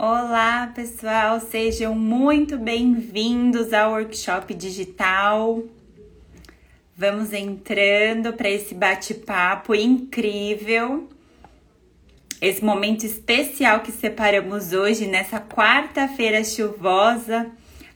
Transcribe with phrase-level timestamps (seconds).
[0.00, 5.64] Olá, pessoal, sejam muito bem-vindos ao workshop digital.
[6.96, 11.08] Vamos entrando para esse bate-papo incrível,
[12.40, 17.50] esse momento especial que separamos hoje nessa quarta-feira chuvosa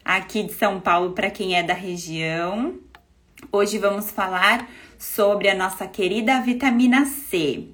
[0.05, 2.81] aqui de São Paulo para quem é da região.
[3.53, 7.69] Hoje vamos falar sobre a nossa querida vitamina C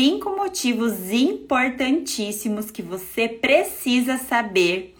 [0.00, 4.94] cinco motivos importantíssimos que você precisa saber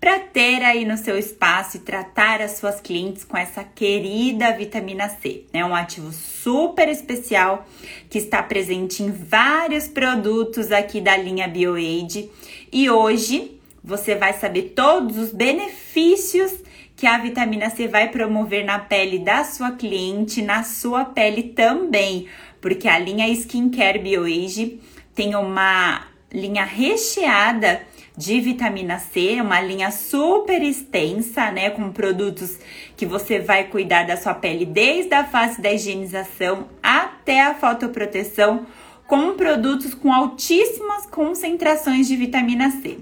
[0.00, 5.10] para ter aí no seu espaço e tratar as suas clientes com essa querida vitamina
[5.10, 5.44] C.
[5.52, 7.66] É um ativo super especial
[8.08, 12.30] que está presente em vários produtos aqui da linha BioAid
[12.72, 16.50] e hoje você vai saber todos os benefícios
[16.96, 22.26] que a vitamina C vai promover na pele da sua cliente, na sua pele também
[22.60, 24.80] porque a linha Skincare BioAge
[25.14, 27.82] tem uma linha recheada
[28.16, 32.58] de vitamina C, uma linha super extensa, né, com produtos
[32.96, 38.66] que você vai cuidar da sua pele desde a fase da higienização até a fotoproteção,
[39.06, 42.98] com produtos com altíssimas concentrações de vitamina C.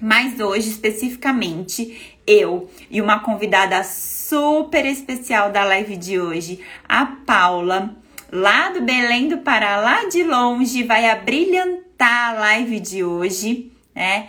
[0.00, 7.96] Mas hoje, especificamente, eu e uma convidada super especial da live de hoje, a Paula,
[8.36, 14.28] lá do Belém do Pará, lá de longe, vai abrilhantar a live de hoje, né?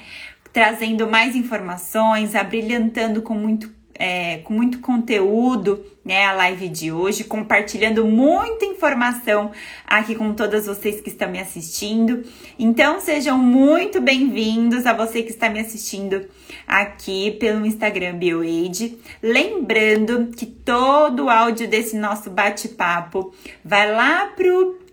[0.53, 7.23] Trazendo mais informações, abrilhantando com muito é, com muito conteúdo, né, a live de hoje,
[7.23, 9.51] compartilhando muita informação
[9.85, 12.23] aqui com todas vocês que estão me assistindo.
[12.57, 16.25] Então, sejam muito bem-vindos a você que está me assistindo
[16.65, 18.97] aqui pelo Instagram BioAid.
[19.21, 23.33] Lembrando que todo o áudio desse nosso bate-papo
[23.65, 24.86] vai lá pro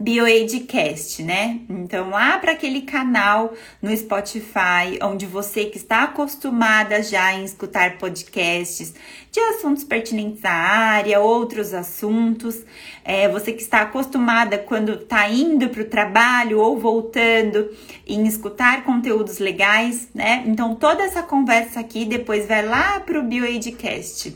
[0.00, 1.60] BioAidcast, né?
[1.68, 7.98] Então, lá para aquele canal no Spotify, onde você que está acostumada já em escutar
[7.98, 8.94] podcasts
[9.30, 12.64] de assuntos pertinentes à área, outros assuntos,
[13.04, 17.70] é, você que está acostumada quando está indo para o trabalho ou voltando
[18.06, 20.42] em escutar conteúdos legais, né?
[20.46, 24.34] Então, toda essa conversa aqui depois vai lá para o BioAidcast,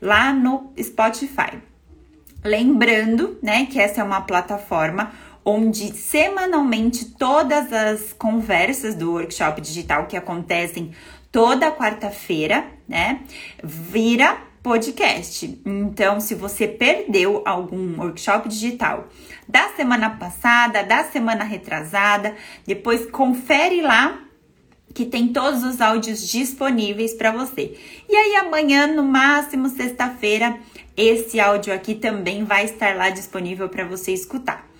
[0.00, 1.73] lá no Spotify.
[2.44, 5.12] Lembrando, né, que essa é uma plataforma
[5.42, 10.92] onde semanalmente todas as conversas do workshop digital que acontecem
[11.32, 13.20] toda quarta-feira, né,
[13.62, 15.60] vira podcast.
[15.64, 19.08] Então, se você perdeu algum workshop digital
[19.48, 22.34] da semana passada, da semana retrasada,
[22.66, 24.20] depois confere lá
[24.94, 27.76] que tem todos os áudios disponíveis para você.
[28.08, 30.56] E aí amanhã, no máximo sexta-feira,
[30.96, 34.74] esse áudio aqui também vai estar lá disponível para você escutar.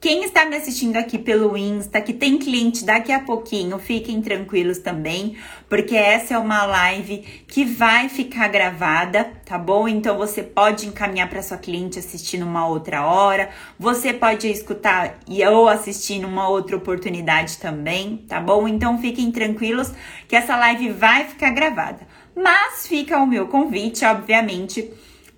[0.00, 4.78] Quem está me assistindo aqui pelo Insta, que tem cliente daqui a pouquinho, fiquem tranquilos
[4.78, 5.36] também,
[5.68, 9.86] porque essa é uma live que vai ficar gravada, tá bom?
[9.86, 15.44] Então você pode encaminhar para sua cliente assistir numa outra hora, você pode escutar e
[15.44, 18.66] ou assistir numa outra oportunidade também, tá bom?
[18.66, 19.92] Então fiquem tranquilos
[20.26, 22.08] que essa live vai ficar gravada.
[22.34, 24.90] Mas fica o meu convite, obviamente,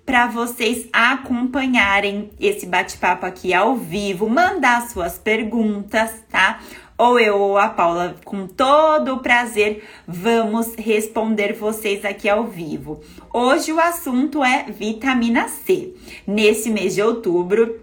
[0.05, 6.59] para vocês acompanharem esse bate-papo aqui ao vivo, mandar suas perguntas, tá?
[6.97, 13.01] Ou eu ou a Paula, com todo o prazer, vamos responder vocês aqui ao vivo.
[13.33, 15.93] Hoje o assunto é vitamina C.
[16.27, 17.79] Nesse mês de outubro,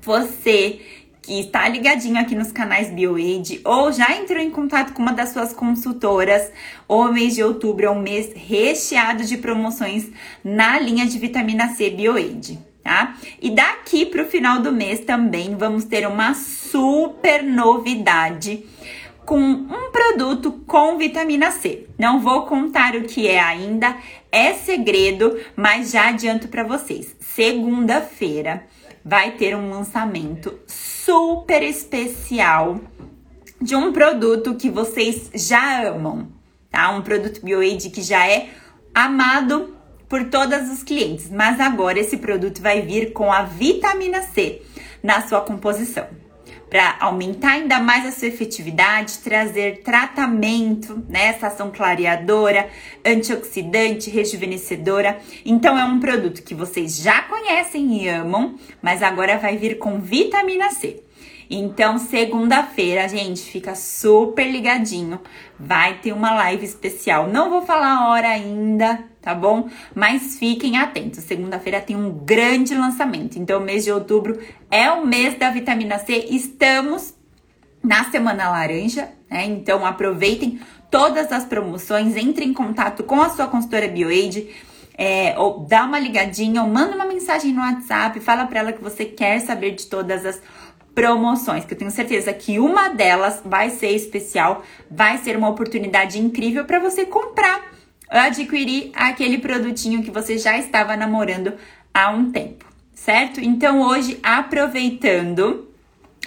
[0.00, 0.80] você
[1.28, 5.28] que está ligadinho aqui nos canais BioAid ou já entrou em contato com uma das
[5.28, 6.50] suas consultoras,
[6.88, 10.10] o mês de outubro é um mês recheado de promoções
[10.42, 12.58] na linha de vitamina C BioAid.
[12.82, 13.14] Tá?
[13.42, 18.64] E daqui para o final do mês também vamos ter uma super novidade
[19.26, 21.86] com um produto com vitamina C.
[21.98, 23.94] Não vou contar o que é ainda,
[24.32, 27.14] é segredo, mas já adianto para vocês.
[27.20, 28.64] Segunda-feira
[29.04, 30.58] vai ter um lançamento
[31.08, 32.82] super especial
[33.58, 36.28] de um produto que vocês já amam,
[36.70, 36.90] tá?
[36.90, 38.50] Um produto BioAid que já é
[38.94, 39.74] amado
[40.06, 44.60] por todas os clientes, mas agora esse produto vai vir com a vitamina C
[45.02, 46.06] na sua composição
[46.68, 52.68] para aumentar ainda mais a sua efetividade, trazer tratamento, né, essa ação clareadora,
[53.04, 55.18] antioxidante, rejuvenescedora.
[55.44, 60.00] Então é um produto que vocês já conhecem e amam, mas agora vai vir com
[60.00, 61.07] vitamina C.
[61.50, 65.20] Então, segunda-feira, gente, fica super ligadinho.
[65.58, 67.26] Vai ter uma live especial.
[67.28, 69.68] Não vou falar a hora ainda, tá bom?
[69.94, 71.24] Mas fiquem atentos.
[71.24, 73.38] Segunda-feira tem um grande lançamento.
[73.38, 74.38] Então, mês de outubro
[74.70, 76.26] é o mês da vitamina C.
[76.30, 77.14] Estamos
[77.82, 79.44] na semana laranja, né?
[79.44, 80.60] Então aproveitem
[80.90, 84.48] todas as promoções, entre em contato com a sua consultora BioAid,
[84.96, 88.82] é, ou dá uma ligadinha, ou manda uma mensagem no WhatsApp, fala para ela que
[88.82, 90.57] você quer saber de todas as promoções,
[91.66, 96.64] que eu tenho certeza que uma delas vai ser especial, vai ser uma oportunidade incrível
[96.64, 97.72] para você comprar,
[98.08, 101.54] adquirir aquele produtinho que você já estava namorando
[101.94, 102.64] há um tempo,
[102.94, 103.40] certo?
[103.40, 105.68] Então hoje, aproveitando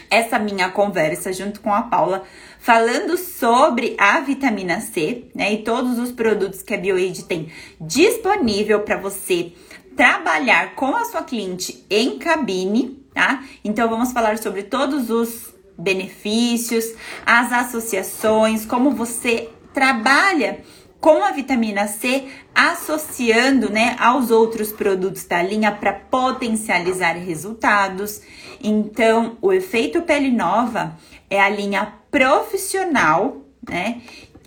[0.09, 2.23] essa minha conversa junto com a Paula,
[2.59, 8.81] falando sobre a vitamina C, né, e todos os produtos que a BioAid tem disponível
[8.81, 9.53] para você
[9.95, 13.43] trabalhar com a sua cliente em cabine, tá?
[13.63, 16.93] Então vamos falar sobre todos os benefícios,
[17.25, 20.63] as associações, como você trabalha
[20.99, 28.21] com a vitamina C associando, né, aos outros produtos da linha para potencializar resultados.
[28.63, 30.95] Então, o efeito pele nova
[31.27, 34.01] é a linha profissional, né?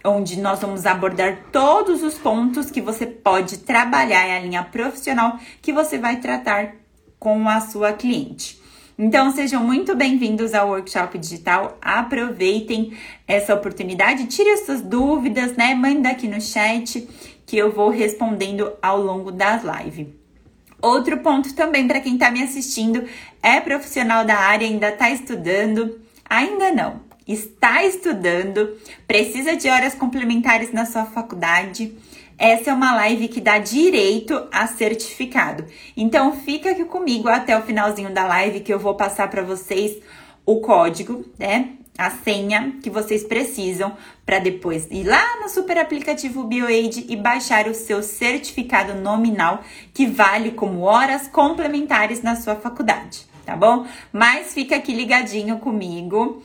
[0.07, 5.39] Onde nós vamos abordar todos os pontos que você pode trabalhar, é a linha profissional
[5.63, 6.75] que você vai tratar
[7.19, 8.61] com a sua cliente.
[8.99, 11.79] Então, sejam muito bem-vindos ao Workshop Digital.
[11.81, 12.93] Aproveitem
[13.27, 15.75] essa oportunidade, tire as suas dúvidas, né?
[15.75, 17.09] Manda aqui no chat
[17.47, 20.09] que eu vou respondendo ao longo das lives.
[20.83, 23.09] Outro ponto também para quem está me assistindo
[23.43, 25.99] é profissional da área, ainda está estudando,
[26.29, 28.77] ainda não está estudando,
[29.07, 31.97] precisa de horas complementares na sua faculdade,
[32.37, 35.65] essa é uma live que dá direito a certificado.
[35.97, 40.03] Então fica aqui comigo até o finalzinho da live que eu vou passar para vocês
[40.45, 41.75] o código, né?
[41.97, 43.97] A senha que vocês precisam
[44.27, 49.63] para depois ir lá no super aplicativo BioAid e baixar o seu certificado nominal
[49.93, 53.87] que vale como horas complementares na sua faculdade, tá bom?
[54.13, 56.43] Mas fica aqui ligadinho comigo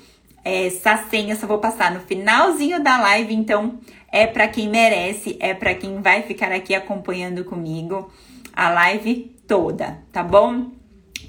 [0.50, 3.80] essa senha eu só vou passar no finalzinho da live, então
[4.12, 8.12] é para quem merece, é para quem vai ficar aqui acompanhando comigo
[8.54, 10.72] a live toda, tá bom?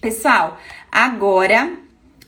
[0.01, 0.59] Pessoal,
[0.91, 1.73] agora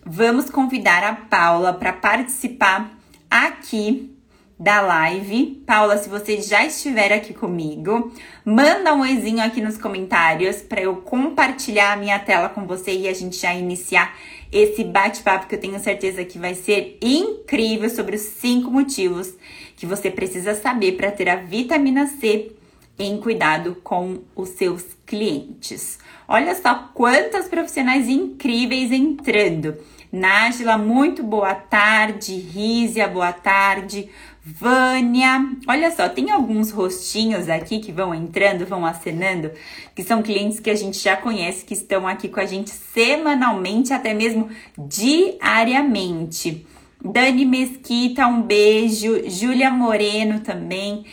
[0.04, 2.92] vamos convidar a Paula para participar
[3.30, 4.12] aqui
[4.58, 5.62] da live.
[5.66, 8.12] Paula, se você já estiver aqui comigo,
[8.44, 13.08] manda um oizinho aqui nos comentários para eu compartilhar a minha tela com você e
[13.08, 14.14] a gente já iniciar
[14.52, 19.32] esse bate-papo que eu tenho certeza que vai ser incrível sobre os cinco motivos
[19.76, 22.52] que você precisa saber para ter a vitamina C
[22.98, 25.98] em cuidado com os seus clientes.
[26.28, 29.76] Olha só quantas profissionais incríveis entrando.
[30.12, 32.34] Nájila, muito boa tarde.
[32.34, 34.10] Rízia, boa tarde.
[34.44, 39.52] Vânia, olha só, tem alguns rostinhos aqui que vão entrando, vão acenando,
[39.94, 43.92] que são clientes que a gente já conhece, que estão aqui com a gente semanalmente,
[43.92, 46.66] até mesmo diariamente.
[47.04, 49.28] Dani Mesquita, um beijo.
[49.30, 51.04] Júlia Moreno também.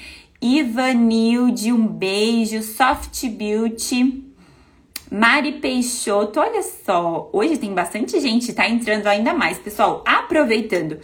[0.42, 2.64] Ivanilde, um beijo.
[2.64, 4.24] Soft Beauty.
[5.12, 10.04] Mari Peixoto, olha só, hoje tem bastante gente, tá entrando ainda mais, pessoal.
[10.06, 11.00] Aproveitando,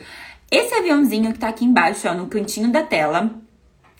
[0.51, 3.31] esse aviãozinho que tá aqui embaixo, ó, no cantinho da tela,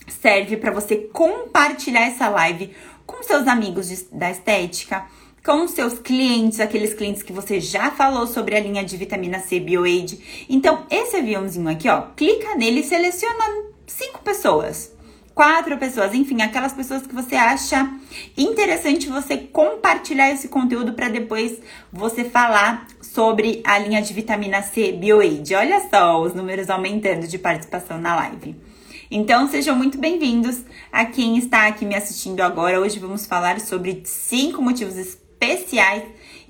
[0.08, 5.06] serve para você compartilhar essa live com seus amigos de, da estética,
[5.44, 9.60] com seus clientes, aqueles clientes que você já falou sobre a linha de vitamina C
[9.60, 10.46] BioAid.
[10.48, 13.44] Então, esse aviãozinho aqui, ó, clica nele e seleciona
[13.86, 14.96] cinco pessoas
[15.36, 17.86] quatro pessoas, enfim, aquelas pessoas que você acha
[18.38, 21.60] interessante você compartilhar esse conteúdo para depois
[21.92, 25.54] você falar sobre a linha de vitamina C BioAid.
[25.54, 28.54] Olha só os números aumentando de participação na live.
[29.10, 32.78] Então, sejam muito bem-vindos a quem está aqui me assistindo agora.
[32.78, 36.02] Hoje vamos falar sobre cinco motivos especiais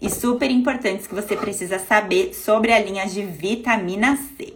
[0.02, 4.54] e super importantes que você precisa saber sobre a linha de vitamina C.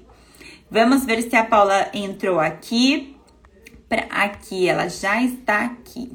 [0.69, 3.17] Vamos ver se a Paula entrou aqui
[3.89, 6.11] para aqui, ela já está aqui.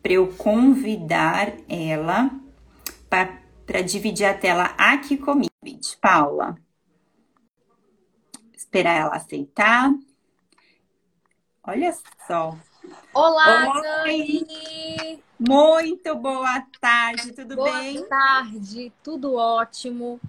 [0.00, 2.30] Para eu convidar ela
[3.10, 3.41] para
[3.84, 5.52] dividir a tela aqui comigo.
[6.00, 6.56] Paula.
[8.52, 9.92] Esperar ela aceitar.
[11.64, 11.94] Olha
[12.26, 12.56] só.
[13.14, 15.22] Olá, Oi.
[15.38, 17.98] Muito boa tarde, tudo boa bem?
[17.98, 20.20] Boa tarde, tudo ótimo.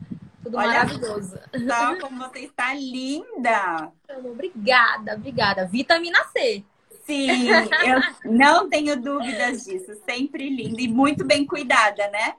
[0.44, 1.40] Tudo Olha maravilhoso.
[1.68, 3.92] Só como você está linda.
[4.24, 5.66] Obrigada, obrigada.
[5.66, 6.64] Vitamina C.
[7.06, 9.94] Sim, eu não tenho dúvidas disso.
[10.06, 12.36] Sempre linda e muito bem cuidada, né?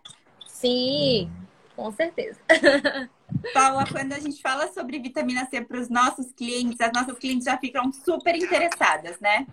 [0.65, 1.31] Sim,
[1.77, 2.41] com certeza.
[3.53, 7.45] Paula, quando a gente fala sobre vitamina C para os nossos clientes, as nossas clientes
[7.45, 9.47] já ficam super interessadas, né?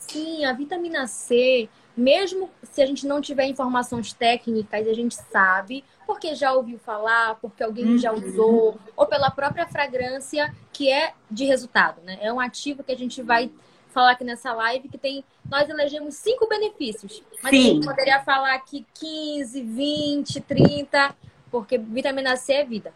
[0.00, 5.84] Sim, a vitamina C, mesmo se a gente não tiver informações técnicas, a gente sabe
[6.04, 7.98] porque já ouviu falar, porque alguém uhum.
[7.98, 12.18] já usou, ou pela própria fragrância que é de resultado, né?
[12.20, 13.52] É um ativo que a gente vai
[13.88, 15.24] falar aqui nessa live que tem.
[15.50, 17.22] Nós elegemos cinco benefícios.
[17.42, 17.58] Mas Sim.
[17.58, 21.16] a gente poderia falar aqui 15, 20, 30,
[21.50, 22.92] porque vitamina C é vida.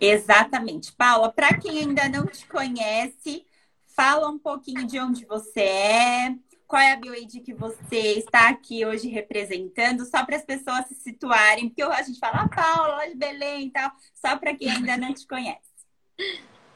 [0.00, 0.92] Exatamente.
[0.92, 3.46] Paula, para quem ainda não te conhece,
[3.86, 6.34] fala um pouquinho de onde você é,
[6.66, 10.94] qual é a BioAid que você está aqui hoje representando, só para as pessoas se
[10.94, 14.96] situarem, porque a gente fala, ah, Paula, de Belém e tal, só para quem ainda
[14.96, 15.60] não te conhece.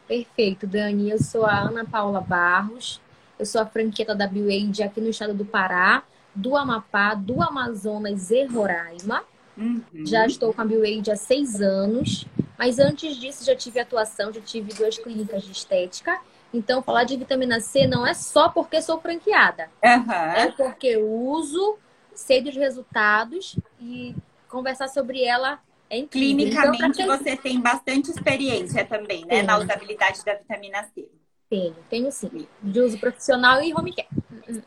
[0.07, 1.11] Perfeito, Dani.
[1.11, 3.00] Eu sou a Ana Paula Barros,
[3.38, 6.02] eu sou a franqueta da BioAid aqui no estado do Pará,
[6.35, 9.23] do Amapá, do Amazonas e Roraima.
[9.57, 9.83] Uhum.
[10.05, 12.26] Já estou com a BioAid há seis anos,
[12.59, 16.21] mas antes disso já tive atuação, já tive duas clínicas de estética
[16.52, 19.69] então, falar de vitamina C não é só porque sou franqueada.
[19.85, 20.12] Uhum.
[20.12, 21.78] É porque uso,
[22.14, 24.14] sei dos resultados e
[24.49, 26.37] conversar sobre ela é incrível.
[26.37, 29.37] Clinicamente, então, você tem bastante experiência também, né?
[29.37, 29.47] Tenho.
[29.47, 31.09] Na usabilidade da vitamina C.
[31.49, 32.47] Tenho, tenho sim.
[32.62, 34.09] De uso profissional e home care.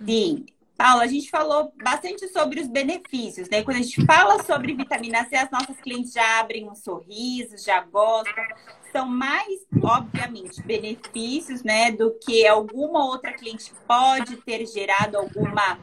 [0.05, 0.45] Sim.
[0.77, 3.61] Paula, a gente falou bastante sobre os benefícios, né?
[3.63, 7.81] Quando a gente fala sobre vitamina C, as nossas clientes já abrem um sorriso, já
[7.81, 8.45] gostam.
[8.89, 11.91] São mais, obviamente, benefícios, né?
[11.91, 15.77] Do que alguma outra cliente pode ter gerado alguma,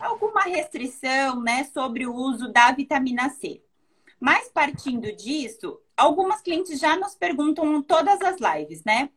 [0.00, 1.64] alguma restrição, né?
[1.64, 3.62] Sobre o uso da vitamina C.
[4.18, 9.10] Mas partindo disso, algumas clientes já nos perguntam todas as lives, né?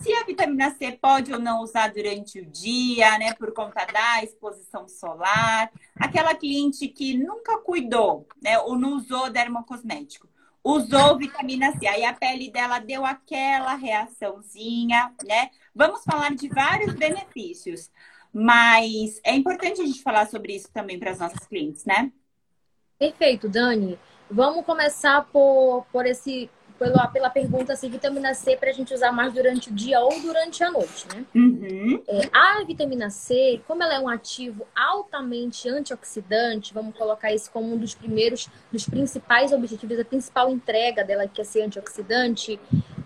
[0.00, 4.22] Se a vitamina C pode ou não usar durante o dia, né, por conta da
[4.22, 10.28] exposição solar, aquela cliente que nunca cuidou, né, ou não usou dermocosmético,
[10.62, 15.50] usou vitamina C, aí a pele dela deu aquela reaçãozinha, né?
[15.74, 17.90] Vamos falar de vários benefícios,
[18.32, 22.12] mas é importante a gente falar sobre isso também para as nossas clientes, né?
[22.98, 23.98] Perfeito, Dani.
[24.30, 29.12] Vamos começar por, por esse pela, pela pergunta se vitamina C para a gente usar
[29.12, 31.24] mais durante o dia ou durante a noite, né?
[31.34, 32.02] Uhum.
[32.06, 37.74] É, a vitamina C, como ela é um ativo altamente antioxidante, vamos colocar isso como
[37.74, 42.58] um dos primeiros, dos principais objetivos, a principal entrega dela, que é ser antioxidante,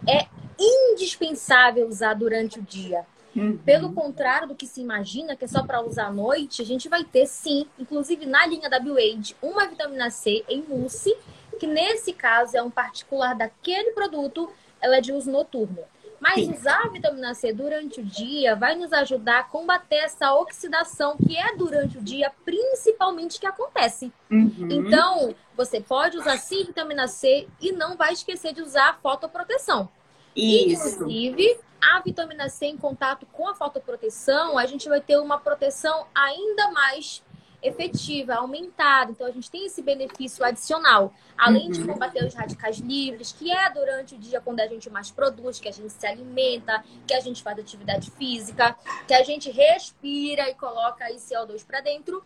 [0.06, 0.26] é
[0.58, 3.04] indispensável usar durante o dia.
[3.34, 3.56] Uhum.
[3.56, 6.88] Pelo contrário do que se imagina, que é só para usar à noite, a gente
[6.88, 11.16] vai ter sim, inclusive na linha da BioAid, uma vitamina C em mousse
[11.62, 14.50] que nesse caso é um particular daquele produto,
[14.80, 15.78] ela é de uso noturno.
[16.18, 16.54] Mas Sim.
[16.54, 21.36] usar a vitamina C durante o dia vai nos ajudar a combater essa oxidação que
[21.36, 24.12] é durante o dia, principalmente que acontece.
[24.28, 24.68] Uhum.
[24.68, 29.88] Então, você pode usar sim vitamina C e não vai esquecer de usar a fotoproteção.
[30.34, 30.88] Isso.
[30.88, 36.08] Inclusive, a vitamina C em contato com a fotoproteção, a gente vai ter uma proteção
[36.12, 37.22] ainda mais
[37.62, 39.12] efetiva, aumentada.
[39.12, 41.14] Então, a gente tem esse benefício adicional.
[41.36, 41.70] Além uhum.
[41.70, 45.60] de combater os radicais livres, que é durante o dia quando a gente mais produz,
[45.60, 48.76] que a gente se alimenta, que a gente faz atividade física,
[49.06, 52.22] que a gente respira e coloca aí CO2 para dentro.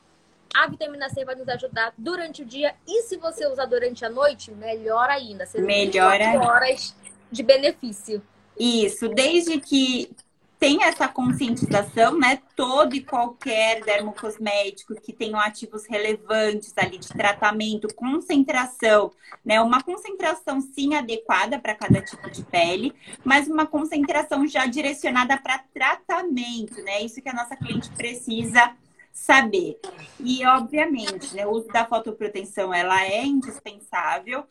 [0.54, 2.74] A vitamina C vai nos ajudar durante o dia.
[2.86, 5.44] E se você usar durante a noite, melhor ainda.
[5.44, 6.96] Você melhor horas
[7.30, 8.22] de benefício.
[8.58, 10.10] Isso, desde que
[10.58, 12.40] tem essa conscientização, né?
[12.54, 19.12] Todo e qualquer dermocosmético que tenham ativos relevantes ali de tratamento, concentração,
[19.44, 19.60] né?
[19.60, 22.94] Uma concentração sim adequada para cada tipo de pele,
[23.24, 27.02] mas uma concentração já direcionada para tratamento, né?
[27.02, 28.74] Isso que a nossa cliente precisa
[29.12, 29.80] saber.
[30.20, 34.44] E obviamente, né, o uso da fotoproteção ela é indispensável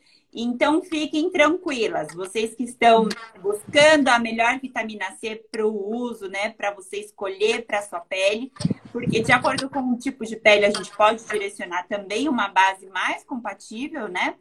[0.44, 3.08] então, fiquem tranquilas, vocês que estão
[3.42, 8.52] buscando a melhor vitamina C para o uso, né, para você escolher para sua pele,
[8.92, 12.86] porque de acordo com o tipo de pele, a gente pode direcionar também uma base
[12.88, 14.36] mais compatível, né,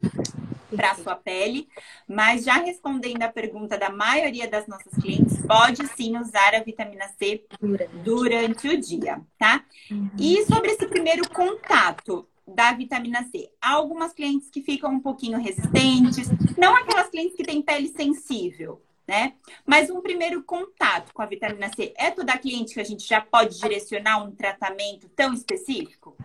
[0.74, 1.68] para sua pele.
[2.08, 7.08] Mas já respondendo a pergunta da maioria das nossas clientes, pode sim usar a vitamina
[7.18, 9.64] C durante, durante o dia, tá?
[9.90, 10.10] Uhum.
[10.18, 13.50] E sobre esse primeiro contato, da vitamina C.
[13.60, 18.82] Há algumas clientes que ficam um pouquinho resistentes, não aquelas clientes que têm pele sensível,
[19.06, 19.34] né?
[19.66, 23.20] Mas um primeiro contato com a vitamina C é toda cliente que a gente já
[23.20, 26.16] pode direcionar um tratamento tão específico?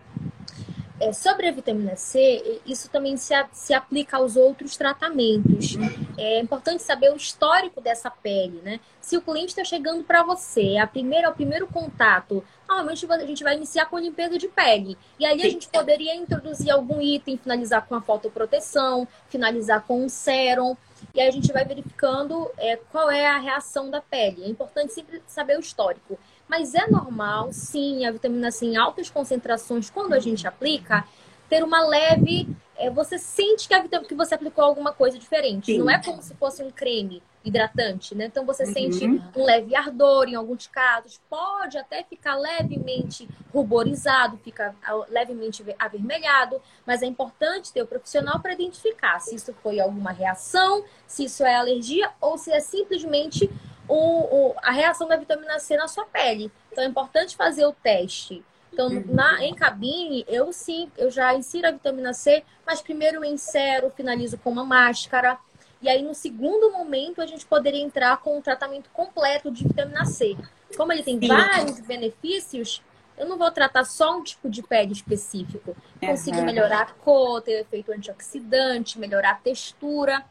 [1.00, 5.76] É, sobre a vitamina C, isso também se, se aplica aos outros tratamentos.
[6.18, 8.78] É importante saber o histórico dessa pele, né?
[9.00, 13.42] Se o cliente está chegando para você, a primeira, o primeiro contato, normalmente a gente
[13.42, 14.98] vai iniciar com limpeza de pele.
[15.18, 20.08] E ali a gente poderia introduzir algum item, finalizar com a fotoproteção, finalizar com um
[20.08, 20.76] sérum.
[21.14, 24.44] E aí a gente vai verificando é, qual é a reação da pele.
[24.44, 26.18] É importante sempre saber o histórico.
[26.50, 31.06] Mas é normal, sim, a vitamina C em altas concentrações, quando a gente aplica,
[31.48, 35.66] ter uma leve é, você sente que, a vitamina, que você aplicou alguma coisa diferente.
[35.66, 35.78] Sim.
[35.78, 38.24] Não é como se fosse um creme hidratante, né?
[38.24, 38.72] Então você uhum.
[38.72, 44.74] sente um leve ardor em alguns casos, pode até ficar levemente ruborizado, fica
[45.08, 50.84] levemente avermelhado, mas é importante ter o profissional para identificar se isso foi alguma reação,
[51.06, 53.48] se isso é alergia ou se é simplesmente
[53.90, 56.50] o, o, a reação da vitamina C na sua pele.
[56.70, 58.42] Então é importante fazer o teste.
[58.72, 59.04] Então, uhum.
[59.08, 63.90] na, em cabine, eu sim, eu já insiro a vitamina C, mas primeiro eu insero,
[63.90, 65.36] finalizo com uma máscara.
[65.82, 70.04] E aí, no segundo momento, a gente poderia entrar com um tratamento completo de vitamina
[70.04, 70.36] C.
[70.76, 71.26] Como ele tem sim.
[71.26, 72.80] vários benefícios,
[73.18, 75.76] eu não vou tratar só um tipo de pele específico.
[75.98, 76.44] Consigo uhum.
[76.44, 80.24] melhorar a cor, ter efeito antioxidante, melhorar a textura.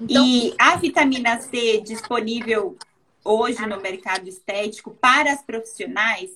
[0.00, 2.76] Então, e a vitamina C disponível
[3.24, 6.30] hoje no mercado estético para as profissionais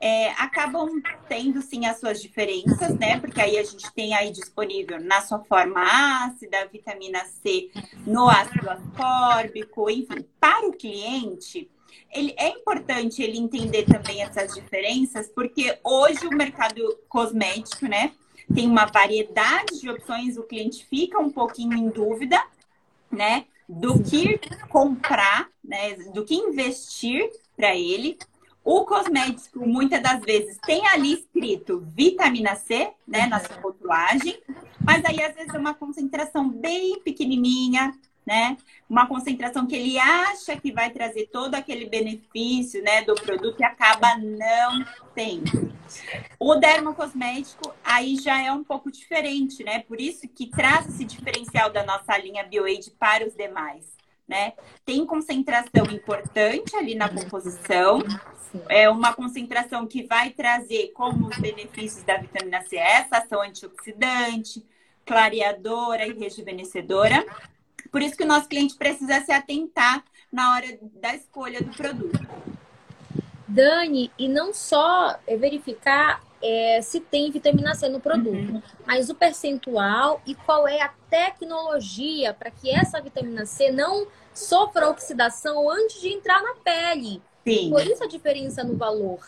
[0.00, 3.20] é, acabam tendo sim as suas diferenças, né?
[3.20, 5.80] Porque aí a gente tem aí disponível na sua forma
[6.26, 7.70] ácida, vitamina C
[8.04, 11.70] no ácido ascórbico, enfim, para o cliente.
[12.12, 18.12] Ele, é importante ele entender também essas diferenças, porque hoje o mercado cosmético, né,
[18.52, 22.42] tem uma variedade de opções, o cliente fica um pouquinho em dúvida,
[23.12, 28.18] né, do que comprar, né, do que investir para ele.
[28.64, 34.40] O cosmético, muitas das vezes, tem ali escrito vitamina C, né, na sua rotulagem,
[34.84, 37.92] mas aí às vezes é uma concentração bem pequenininha,
[38.26, 38.56] né?
[38.88, 43.64] Uma concentração que ele acha que vai trazer todo aquele benefício, né, do produto e
[43.64, 45.72] acaba não tendo.
[46.38, 49.80] O dermocosmético aí já é um pouco diferente, né?
[49.80, 53.92] Por isso que traz esse diferencial da nossa linha BioAid para os demais
[54.32, 54.54] né?
[54.84, 58.00] Tem concentração importante ali na composição,
[58.68, 64.64] é uma concentração que vai trazer como os benefícios da vitamina C essa ação antioxidante,
[65.04, 67.24] clareadora e rejuvenescedora.
[67.92, 72.18] Por isso que o nosso cliente precisa se atentar na hora da escolha do produto.
[73.46, 78.62] Dani, e não só é verificar é, se tem vitamina C no produto, uhum.
[78.86, 84.88] mas o percentual e qual é a tecnologia para que essa vitamina C não sofra
[84.88, 87.22] oxidação antes de entrar na pele.
[87.46, 87.68] Sim.
[87.70, 89.20] Por isso a diferença no valor.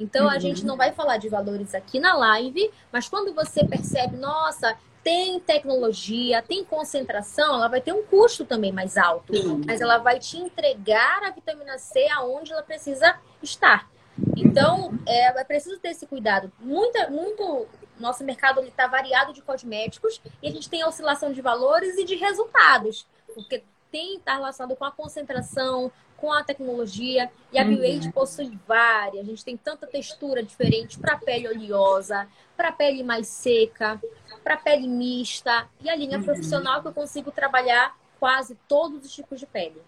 [0.00, 0.30] Então uhum.
[0.30, 4.76] a gente não vai falar de valores aqui na live, mas quando você percebe, nossa,
[5.02, 9.34] tem tecnologia, tem concentração, ela vai ter um custo também mais alto.
[9.34, 9.62] Sim.
[9.66, 13.88] Mas ela vai te entregar a vitamina C aonde ela precisa estar.
[14.36, 16.50] Então, é, é preciso ter esse cuidado.
[16.58, 17.66] Muita, muito,
[17.98, 22.16] nosso mercado está variado de cosméticos e a gente tem oscilação de valores e de
[22.16, 23.06] resultados.
[23.34, 27.30] Porque tem estar relacionado com a concentração, com a tecnologia.
[27.52, 27.76] E a uhum.
[27.76, 29.24] BioAid possui várias.
[29.24, 34.00] A gente tem tanta textura diferente para pele oleosa, para pele mais seca,
[34.48, 35.68] para pele mista.
[35.78, 36.24] E a linha uhum.
[36.24, 39.82] profissional que eu consigo trabalhar quase todos os tipos de pele.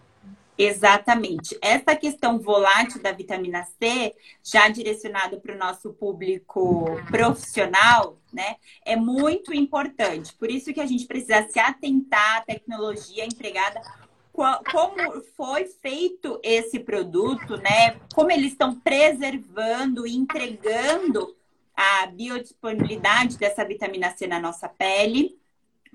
[0.55, 1.57] Exatamente.
[1.59, 8.95] Essa questão volátil da vitamina C, já direcionado para o nosso público profissional, né, é
[8.95, 10.31] muito importante.
[10.35, 13.81] Por isso que a gente precisa se atentar à tecnologia empregada
[14.31, 17.99] como foi feito esse produto, né?
[18.13, 21.35] Como eles estão preservando e entregando
[21.81, 25.41] a biodisponibilidade dessa vitamina C na nossa pele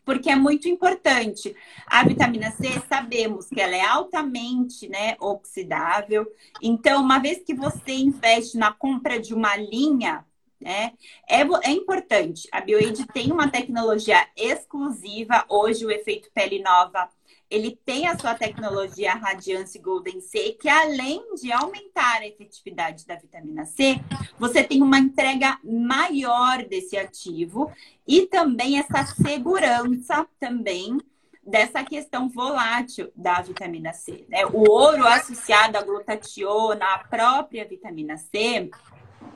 [0.07, 1.55] porque é muito importante.
[1.85, 6.25] A vitamina C, sabemos que ela é altamente né, oxidável.
[6.63, 10.25] Então, uma vez que você investe na compra de uma linha,
[10.61, 10.93] né,
[11.29, 12.49] é, é importante.
[12.53, 15.45] A BioAid tem uma tecnologia exclusiva.
[15.49, 17.11] Hoje, o efeito pele nova
[17.51, 23.15] ele tem a sua tecnologia Radiance Golden C, que além de aumentar a efetividade da
[23.15, 24.01] vitamina C,
[24.39, 27.71] você tem uma entrega maior desse ativo
[28.07, 30.99] e também essa segurança também
[31.47, 34.27] dessa questão volátil da vitamina C.
[34.29, 34.45] Né?
[34.47, 38.69] O ouro associado à glutationa, à própria vitamina C,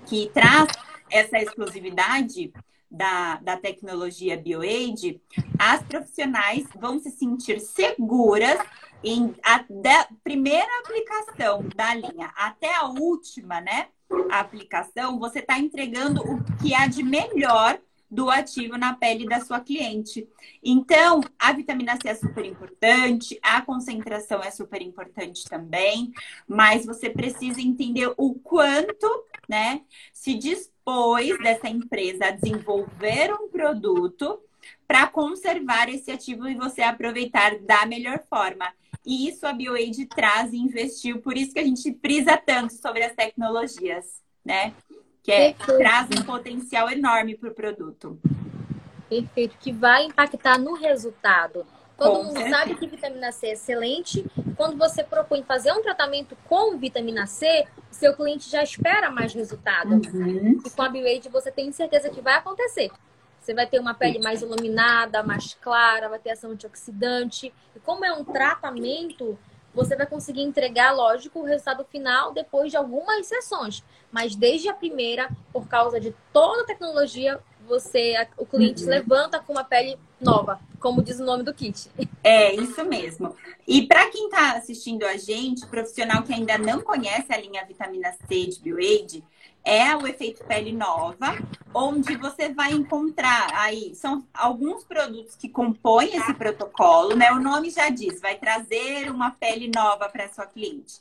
[0.06, 0.68] que traz
[1.08, 2.52] essa exclusividade,
[2.90, 5.20] da, da tecnologia BioAid,
[5.59, 8.59] as profissionais vão se sentir seguras
[9.03, 9.64] em a
[10.22, 13.88] primeira aplicação da linha até a última, né?
[14.31, 17.79] A aplicação, você está entregando o que há de melhor
[18.11, 20.29] do ativo na pele da sua cliente.
[20.62, 26.12] Então, a vitamina C é super importante, a concentração é super importante também,
[26.46, 29.07] mas você precisa entender o quanto,
[29.48, 30.35] né, se
[30.90, 34.40] dispôs dessa empresa desenvolver um produto
[34.87, 38.66] para conservar esse ativo e você aproveitar da melhor forma.
[39.07, 43.03] E isso a BioAid traz e investiu, por isso que a gente frisa tanto sobre
[43.03, 44.74] as tecnologias, né?
[45.22, 48.18] que é, traz um potencial enorme para o produto.
[49.09, 51.66] Perfeito, que vai impactar no resultado.
[52.00, 52.56] Todo com mundo certeza.
[52.56, 54.26] sabe que vitamina C é excelente.
[54.56, 60.00] Quando você propõe fazer um tratamento com vitamina C, seu cliente já espera mais resultado.
[60.12, 60.60] Uhum.
[60.64, 62.90] E com a Bioaid você tem certeza que vai acontecer.
[63.38, 67.52] Você vai ter uma pele mais iluminada, mais clara, vai ter ação antioxidante.
[67.76, 69.38] E como é um tratamento,
[69.74, 73.82] você vai conseguir entregar, lógico, o resultado final depois de algumas sessões.
[74.10, 78.90] Mas desde a primeira, por causa de toda a tecnologia, você, o cliente uhum.
[78.90, 81.88] levanta com uma pele nova, como diz o nome do kit.
[82.22, 83.35] É, isso mesmo.
[83.66, 88.12] E para quem está assistindo a gente, profissional que ainda não conhece a linha vitamina
[88.28, 89.24] C de BioAid,
[89.64, 91.38] é o efeito pele nova,
[91.72, 97.30] onde você vai encontrar aí são alguns produtos que compõem esse protocolo, né?
[97.30, 101.00] O nome já diz, vai trazer uma pele nova para sua cliente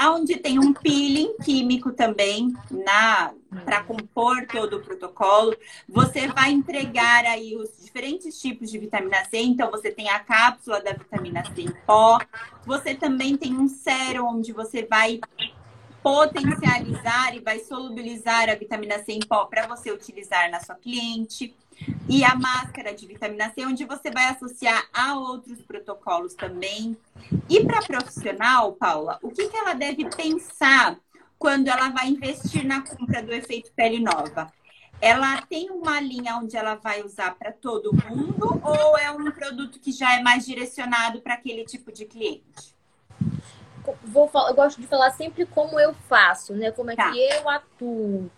[0.00, 3.32] onde tem um peeling químico também na
[3.64, 5.56] para compor todo o protocolo.
[5.88, 9.38] Você vai entregar aí os diferentes tipos de vitamina C.
[9.38, 12.18] Então, você tem a cápsula da vitamina C em pó.
[12.66, 15.20] Você também tem um sérum onde você vai
[16.02, 21.54] potencializar e vai solubilizar a vitamina C em pó para você utilizar na sua cliente.
[22.08, 26.96] E a máscara de vitamina C, onde você vai associar a outros protocolos também.
[27.48, 30.98] E para profissional, Paula, o que, que ela deve pensar
[31.38, 34.52] quando ela vai investir na compra do efeito pele nova?
[35.00, 39.78] Ela tem uma linha onde ela vai usar para todo mundo ou é um produto
[39.78, 42.77] que já é mais direcionado para aquele tipo de cliente?
[44.04, 46.70] Vou eu gosto de falar sempre como eu faço, né?
[46.70, 47.10] Como é tá.
[47.10, 48.30] que eu atuo.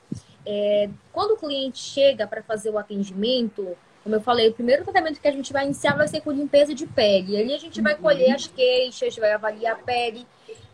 [0.46, 5.20] É, quando o cliente chega para fazer o atendimento, como eu falei, o primeiro tratamento
[5.20, 7.36] que a gente vai iniciar vai ser com limpeza de pele.
[7.36, 10.26] Ali a gente vai colher as queixas, vai avaliar a pele.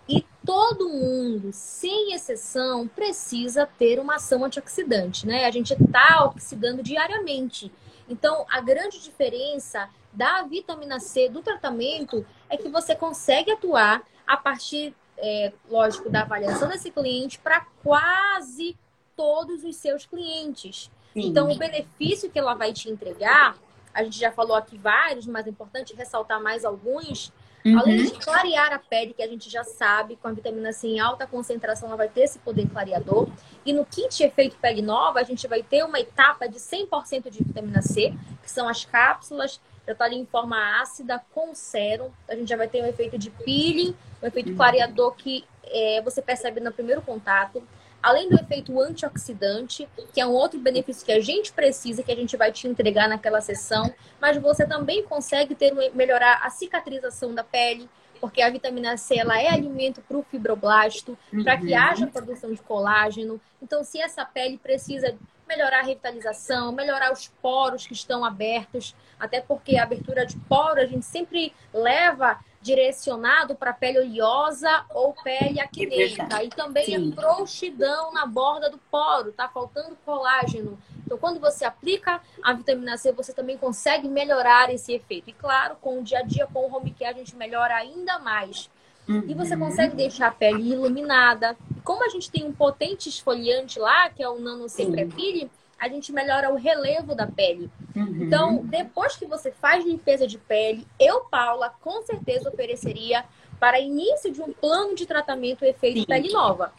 [0.08, 5.44] E todo mundo, sem exceção, precisa ter uma ação antioxidante, né?
[5.44, 7.72] A gente está oxidando diariamente.
[8.08, 14.36] Então, a grande diferença da vitamina C do tratamento é que você consegue atuar a
[14.36, 18.76] partir, é, lógico, da avaliação desse cliente para quase
[19.16, 20.90] todos os seus clientes.
[21.12, 21.28] Sim.
[21.28, 23.56] Então, o benefício que ela vai te entregar,
[23.94, 27.32] a gente já falou aqui vários, mas é importante ressaltar mais alguns.
[27.64, 27.78] Uhum.
[27.80, 31.00] Além de clarear a pele, que a gente já sabe, com a vitamina C em
[31.00, 33.28] alta concentração, ela vai ter esse poder clareador.
[33.64, 37.42] E no kit efeito pele nova, a gente vai ter uma etapa de 100% de
[37.42, 39.60] vitamina C, que são as cápsulas,
[39.92, 42.10] está ali em forma ácida com sérum.
[42.28, 44.56] A gente já vai ter um efeito de peeling, um efeito uhum.
[44.56, 47.62] clareador que é, você percebe no primeiro contato
[48.06, 52.14] além do efeito antioxidante, que é um outro benefício que a gente precisa, que a
[52.14, 57.42] gente vai te entregar naquela sessão, mas você também consegue ter melhorar a cicatrização da
[57.42, 57.88] pele,
[58.20, 61.42] porque a vitamina C ela é alimento para o fibroblasto, uhum.
[61.42, 63.40] para que haja produção de colágeno.
[63.60, 69.40] Então, se essa pele precisa melhorar a revitalização, melhorar os poros que estão abertos, até
[69.40, 75.60] porque a abertura de poro a gente sempre leva direcionado para pele oleosa ou pele
[75.60, 76.28] acneica.
[76.36, 77.12] É e também Sim.
[77.12, 80.76] a frouxidão na borda do poro, tá faltando colágeno.
[81.04, 85.30] Então, quando você aplica a vitamina C, você também consegue melhorar esse efeito.
[85.30, 88.18] E claro, com o dia a dia, com o home care, a gente melhora ainda
[88.18, 88.68] mais.
[89.08, 89.24] Uhum.
[89.26, 89.60] E você uhum.
[89.60, 91.56] consegue deixar a pele iluminada.
[91.84, 95.88] Como a gente tem um potente esfoliante lá, que é o Nano C Prepile, a
[95.88, 97.70] gente melhora o relevo da pele.
[97.94, 98.24] Uhum.
[98.24, 103.24] Então, depois que você faz limpeza de pele, eu, Paula, com certeza ofereceria
[103.60, 106.06] para início de um plano de tratamento efeito Sim.
[106.06, 106.72] pele nova.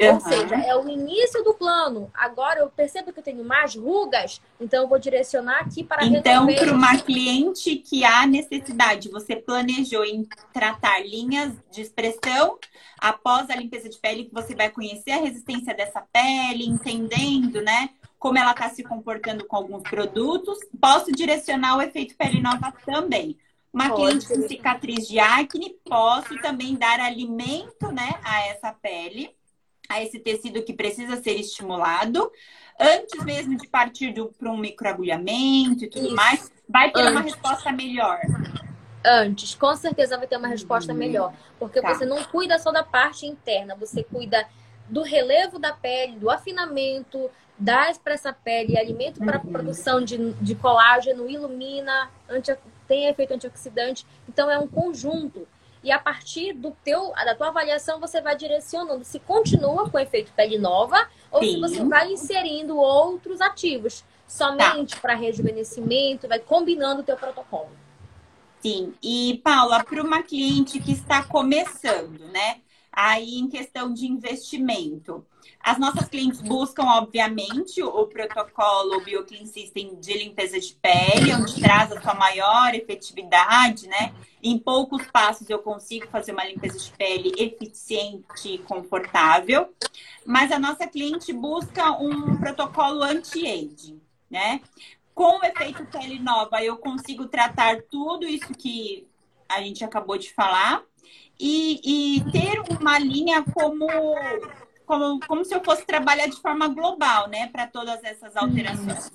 [0.00, 0.14] Uhum.
[0.14, 2.10] Ou seja, é o início do plano.
[2.14, 6.46] Agora eu percebo que eu tenho mais rugas, então eu vou direcionar aqui para Então,
[6.46, 12.58] para uma cliente que há necessidade, você planejou em tratar linhas de expressão
[13.00, 17.90] após a limpeza de pele, que você vai conhecer a resistência dessa pele, entendendo, né?
[18.18, 20.58] como ela está se comportando com alguns produtos.
[20.80, 23.38] Posso direcionar o efeito pele nova também.
[23.72, 29.35] Uma cliente com cicatriz de acne, posso também dar alimento né, a essa pele,
[29.88, 32.30] a esse tecido que precisa ser estimulado,
[32.78, 36.14] antes mesmo de partir para um microagulhamento e tudo Isso.
[36.14, 37.12] mais, vai ter antes.
[37.12, 38.20] uma resposta melhor.
[39.04, 40.98] Antes, com certeza vai ter uma resposta uhum.
[40.98, 41.32] melhor.
[41.58, 41.94] Porque tá.
[41.94, 44.46] você não cuida só da parte interna, você cuida
[44.88, 49.52] do relevo da pele, do afinamento, dá para essa pele alimento para uhum.
[49.52, 54.06] produção de, de colágeno, ilumina, anti, tem efeito antioxidante.
[54.28, 55.46] Então é um conjunto.
[55.86, 60.32] E a partir do teu, da tua avaliação, você vai direcionando se continua com efeito
[60.32, 61.52] pele nova ou Sim.
[61.52, 64.04] se você vai inserindo outros ativos.
[64.26, 65.00] Somente tá.
[65.00, 67.70] para rejuvenescimento, vai combinando o teu protocolo.
[68.60, 68.94] Sim.
[69.00, 72.62] E, Paula, para uma cliente que está começando, né?
[72.90, 75.24] Aí, em questão de investimento,
[75.60, 81.90] as nossas clientes buscam, obviamente, o protocolo BioClean System de limpeza de pele, onde traz
[81.90, 84.14] a sua maior efetividade, né?
[84.42, 89.74] Em poucos passos eu consigo fazer uma limpeza de pele eficiente e confortável.
[90.24, 94.60] Mas a nossa cliente busca um protocolo anti-aging, né?
[95.14, 99.08] Com o efeito pele nova, eu consigo tratar tudo isso que
[99.48, 100.82] a gente acabou de falar
[101.38, 101.80] e,
[102.18, 103.86] e ter uma linha como,
[104.86, 109.10] como, como se eu fosse trabalhar de forma global, né, para todas essas alterações.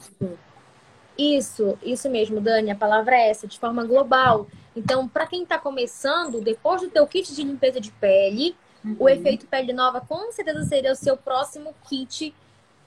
[1.18, 4.48] Isso, isso mesmo, Dani, a palavra é essa, de forma global.
[4.76, 8.96] Então, para quem está começando, depois do teu kit de limpeza de pele, uhum.
[9.00, 12.34] o efeito pele nova com certeza seria o seu próximo kit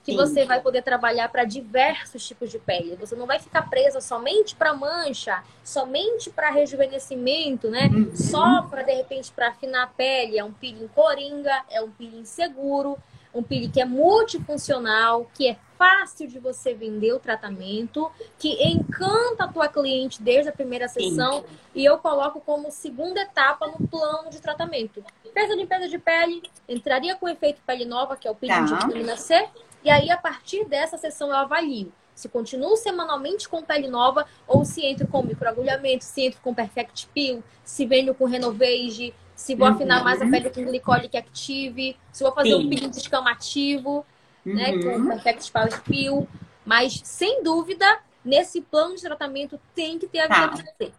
[0.05, 0.17] que Sim.
[0.19, 2.95] você vai poder trabalhar para diversos tipos de pele.
[2.97, 7.89] Você não vai ficar presa somente para mancha, somente para rejuvenescimento, né?
[7.91, 8.15] Uhum.
[8.15, 10.39] Só para de repente para afinar a pele.
[10.39, 12.99] É um peeling coringa, é um peeling seguro,
[13.35, 19.45] um peeling que é multifuncional, que é fácil de você vender o tratamento, que encanta
[19.45, 21.47] a tua cliente desde a primeira sessão Sim.
[21.75, 25.03] e eu coloco como segunda etapa no plano de tratamento.
[25.33, 28.67] Fez a limpeza de pele, entraria com o efeito pele nova, que é o peeling
[28.67, 28.77] tá.
[28.77, 29.49] de vitamina C,
[29.85, 34.65] e aí, a partir dessa sessão, eu avalio se continuo semanalmente com pele nova ou
[34.65, 39.67] se entro com microagulhamento, se entro com Perfect Peel, se venho com Renovage, se vou
[39.67, 42.67] afinar mais a pele com Glycolic Active, se vou fazer Sim.
[42.67, 44.07] um peeling descamativo,
[44.47, 44.55] uhum.
[44.55, 45.09] né, com uhum.
[45.09, 45.53] Perfect
[45.85, 46.29] Peel.
[46.65, 50.47] Mas, sem dúvida, nesse plano de tratamento tem que ter a tá.
[50.47, 50.93] vitamina C.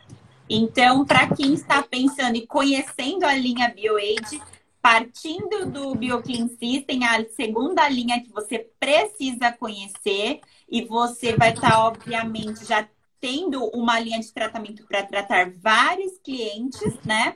[0.48, 4.39] Então, para quem está pensando e conhecendo a linha BioAid,
[4.86, 11.71] partindo do BioClean System, a segunda linha que você precisa conhecer, e você vai estar,
[11.71, 12.88] tá, obviamente, já
[13.19, 17.36] tendo uma linha de tratamento para tratar vários clientes, né?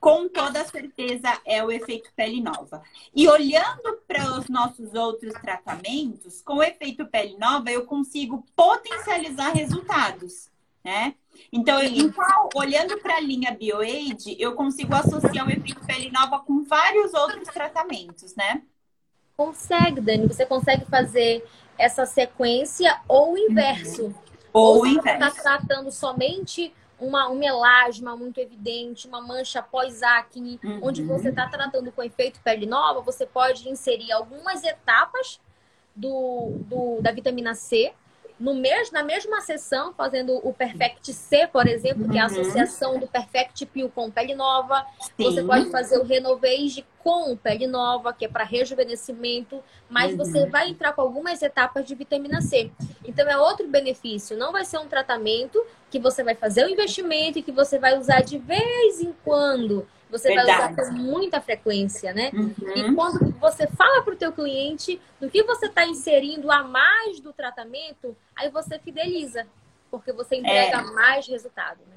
[0.00, 2.82] Com toda certeza é o efeito pele nova.
[3.14, 9.50] E olhando para os nossos outros tratamentos, com o efeito pele nova, eu consigo potencializar
[9.50, 10.48] resultados
[10.86, 11.16] né?
[11.52, 16.64] Então, então olhando para a linha BioAid, eu consigo associar o efeito pele nova com
[16.64, 18.62] vários outros tratamentos, né?
[19.36, 20.26] Consegue, Dani.
[20.26, 21.46] Você consegue fazer
[21.78, 24.04] essa sequência ou o inverso.
[24.04, 24.14] Uhum.
[24.52, 25.18] Ou, o inverso.
[25.18, 30.80] Você está tratando somente uma, um melasma muito evidente, uma mancha pós-acne, uhum.
[30.82, 35.38] onde você está tratando com efeito pele nova, você pode inserir algumas etapas
[35.94, 37.92] do, do da vitamina C
[38.38, 42.10] no mes na mesma sessão, fazendo o Perfect C, por exemplo, uhum.
[42.10, 42.32] que é a uhum.
[42.32, 44.84] associação do Perfect Peel com pele nova.
[45.00, 45.24] Sim.
[45.24, 50.18] Você pode fazer o Renovage com pele nova, que é para rejuvenescimento, mas uhum.
[50.18, 52.70] você vai entrar com algumas etapas de vitamina C.
[53.04, 54.36] Então é outro benefício.
[54.36, 57.98] Não vai ser um tratamento que você vai fazer o investimento e que você vai
[57.98, 60.46] usar de vez em quando você Verdade.
[60.46, 62.30] vai usar com muita frequência, né?
[62.32, 62.54] Uhum.
[62.74, 67.20] E quando você fala para o teu cliente do que você está inserindo a mais
[67.20, 69.46] do tratamento, aí você fideliza,
[69.90, 70.82] porque você entrega é.
[70.82, 71.96] mais resultado, né?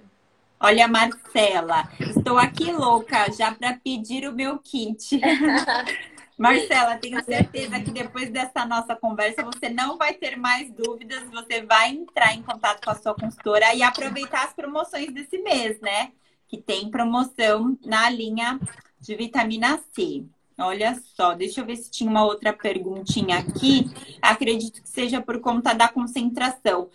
[0.62, 5.19] Olha, Marcela, estou aqui louca já para pedir o meu kit.
[6.38, 11.62] Marcela, tenho certeza que depois dessa nossa conversa você não vai ter mais dúvidas, você
[11.62, 16.12] vai entrar em contato com a sua consultora e aproveitar as promoções desse mês, né?
[16.49, 18.59] Que tem promoção na linha
[18.99, 20.25] de vitamina C.
[20.57, 23.89] Olha só, deixa eu ver se tinha uma outra perguntinha aqui.
[24.21, 26.89] Acredito que seja por conta da concentração.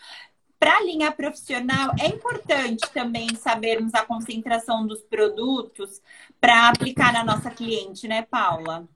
[0.58, 6.02] Para a linha profissional, é importante também sabermos a concentração dos produtos
[6.40, 8.86] para aplicar na nossa cliente, né, Paula?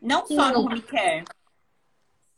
[0.00, 0.36] Não Sim.
[0.36, 1.24] só no home care.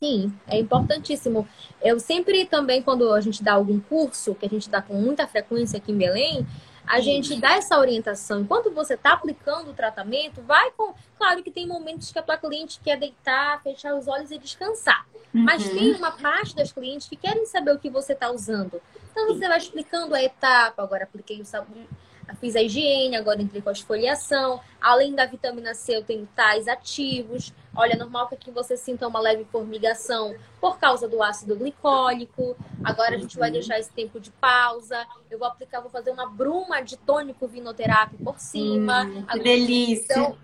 [0.03, 1.47] Sim, é importantíssimo.
[1.79, 5.27] Eu sempre também, quando a gente dá algum curso, que a gente dá com muita
[5.27, 6.45] frequência aqui em Belém,
[6.91, 8.41] a gente dá essa orientação.
[8.41, 10.93] Enquanto você está aplicando o tratamento, vai com.
[11.17, 15.05] Claro que tem momentos que a tua cliente quer deitar, fechar os olhos e descansar.
[15.33, 15.41] Uhum.
[15.45, 18.81] Mas tem uma parte das clientes que querem saber o que você está usando.
[19.09, 20.83] Então você vai explicando a etapa.
[20.83, 21.87] Agora apliquei o sabão
[22.35, 24.61] fiz a higiene, agora entrei com a esfoliação.
[24.79, 27.53] Além da vitamina C, eu tenho tais ativos.
[27.75, 32.55] Olha, é normal que aqui você sinta uma leve formigação por causa do ácido glicólico.
[32.83, 35.05] Agora a gente vai deixar esse tempo de pausa.
[35.29, 39.03] Eu vou aplicar, vou fazer uma bruma de tônico vinoterápico por cima.
[39.03, 40.13] Hum, que delícia!
[40.13, 40.37] Então,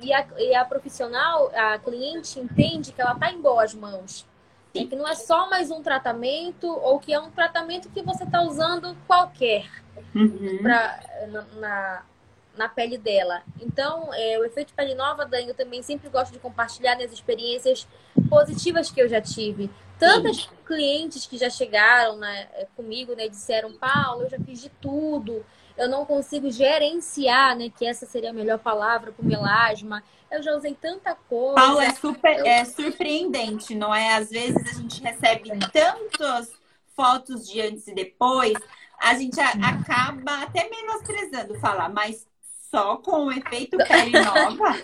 [0.00, 4.26] e, a, e a profissional, a cliente entende que ela está em boas mãos.
[4.74, 8.24] E que não é só mais um tratamento, ou que é um tratamento que você
[8.24, 9.66] está usando qualquer
[10.14, 10.58] uhum.
[10.60, 12.02] pra, na, na,
[12.56, 13.42] na, pele dela.
[13.60, 17.86] Então, é, o efeito pele nova, Dani, eu também sempre gosto de compartilhar as experiências
[18.28, 19.70] positivas que eu já tive.
[19.96, 20.48] Tantas Sim.
[20.66, 25.46] clientes que já chegaram né, comigo, né, disseram, Paulo, eu já fiz de tudo.
[25.76, 27.70] Eu não consigo gerenciar, né?
[27.70, 30.02] Que essa seria a melhor palavra para o melasma.
[30.30, 31.54] Eu já usei tanta coisa.
[31.54, 32.46] Paulo, é, super, eu...
[32.46, 34.14] é surpreendente, não é?
[34.14, 36.52] Às vezes a gente recebe tantas
[36.96, 38.54] fotos de antes e depois,
[38.98, 42.26] a gente a, acaba até menosprezando falar, mas
[42.70, 44.78] só com o efeito pele nova.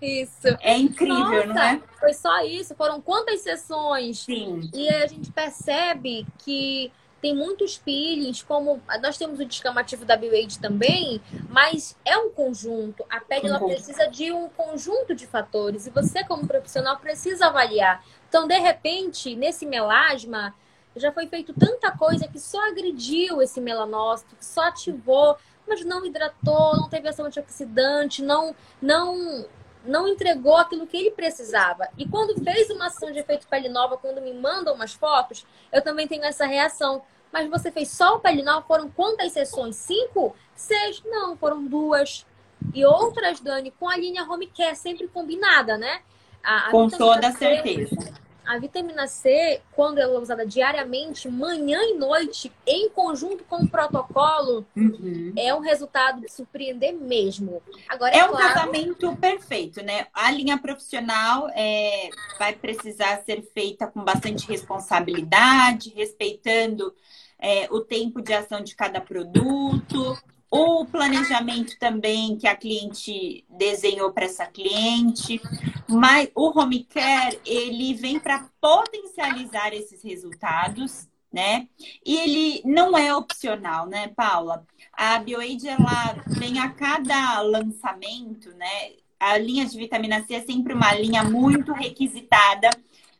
[0.00, 0.48] Isso.
[0.60, 1.82] É incrível, Nossa, não é?
[2.00, 2.74] Foi só isso.
[2.74, 4.18] Foram quantas sessões?
[4.18, 4.68] Sim.
[4.74, 10.58] E a gente percebe que tem muitos peelings, como nós temos o descamativo da BioAid
[10.58, 13.04] também, mas é um conjunto.
[13.08, 18.04] A pele ela precisa de um conjunto de fatores e você, como profissional, precisa avaliar.
[18.28, 20.52] Então, de repente, nesse melasma,
[20.96, 26.04] já foi feito tanta coisa que só agrediu esse melanócito, que só ativou, mas não
[26.04, 29.46] hidratou, não teve ação antioxidante, não, não
[29.84, 31.88] não entregou aquilo que ele precisava.
[31.98, 35.82] E quando fez uma ação de efeito pele nova, quando me mandam umas fotos, eu
[35.82, 37.02] também tenho essa reação.
[37.32, 38.66] Mas você fez só o pele nova?
[38.66, 39.76] Foram quantas sessões?
[39.76, 40.36] Cinco?
[40.54, 41.02] Seis?
[41.04, 42.26] Não, foram duas.
[42.74, 46.02] E outras, Dani, com a linha home care sempre combinada, né?
[46.42, 47.96] A, a com toda certeza.
[48.44, 53.68] A vitamina C, quando ela é usada diariamente, manhã e noite, em conjunto com o
[53.68, 55.32] protocolo, uhum.
[55.36, 57.62] é um resultado de surpreender mesmo.
[57.88, 58.54] Agora, é, é um claro...
[58.54, 60.06] casamento perfeito, né?
[60.12, 66.94] A linha profissional é, vai precisar ser feita com bastante responsabilidade, respeitando
[67.38, 70.16] é, o tempo de ação de cada produto,
[70.54, 75.40] o planejamento também que a cliente desenhou para essa cliente,
[75.88, 81.66] mas o home care ele vem para potencializar esses resultados, né?
[82.04, 84.66] E ele não é opcional, né, Paula?
[84.92, 88.92] A BioAid ela vem a cada lançamento, né?
[89.18, 92.68] A linha de vitamina C é sempre uma linha muito requisitada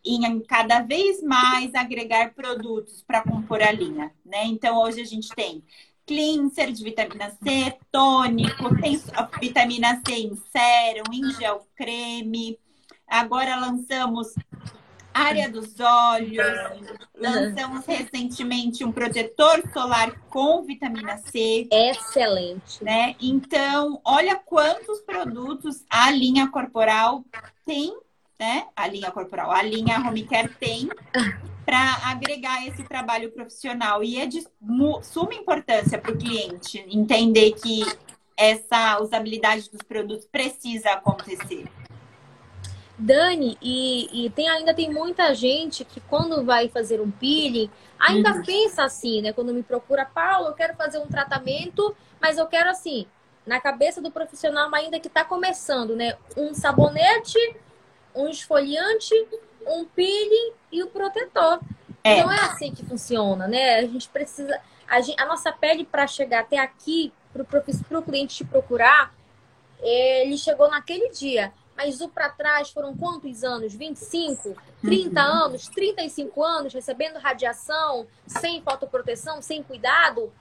[0.04, 4.44] em cada vez mais agregar produtos para compor a linha, né?
[4.44, 5.64] Então hoje a gente tem
[6.06, 9.00] cleanser de vitamina C, tônico, tem
[9.40, 12.58] vitamina C em sérum, em gel creme.
[13.06, 14.34] Agora lançamos
[15.14, 16.46] área dos olhos,
[17.14, 21.68] lançamos recentemente um protetor solar com vitamina C.
[21.70, 22.82] Excelente.
[22.82, 23.14] Né?
[23.20, 27.24] Então, olha quantos produtos a linha corporal
[27.66, 27.94] tem,
[28.38, 28.66] né?
[28.74, 30.88] A linha corporal, a linha home care tem
[31.64, 34.02] para agregar esse trabalho profissional.
[34.02, 34.46] E é de
[35.02, 37.84] suma importância para o cliente entender que
[38.36, 41.64] essa usabilidade dos produtos precisa acontecer.
[42.98, 48.32] Dani, e, e tem, ainda tem muita gente que quando vai fazer um peeling, ainda
[48.32, 48.42] uhum.
[48.42, 49.32] pensa assim, né?
[49.32, 53.06] Quando me procura, Paulo, eu quero fazer um tratamento, mas eu quero assim,
[53.46, 56.16] na cabeça do profissional ainda que está começando, né?
[56.36, 57.38] Um sabonete,
[58.14, 59.14] um esfoliante,
[59.66, 61.60] um peeling e o protetor.
[62.04, 62.22] É.
[62.22, 63.76] Não é assim que funciona, né?
[63.76, 64.60] A gente precisa.
[64.88, 69.14] A, gente, a nossa pele, para chegar até aqui, para o cliente te procurar,
[69.80, 71.52] ele chegou naquele dia.
[71.76, 73.74] Mas o para trás foram quantos anos?
[73.74, 75.32] 25, 30 uhum.
[75.44, 80.32] anos, 35 anos recebendo radiação, sem fotoproteção, sem cuidado.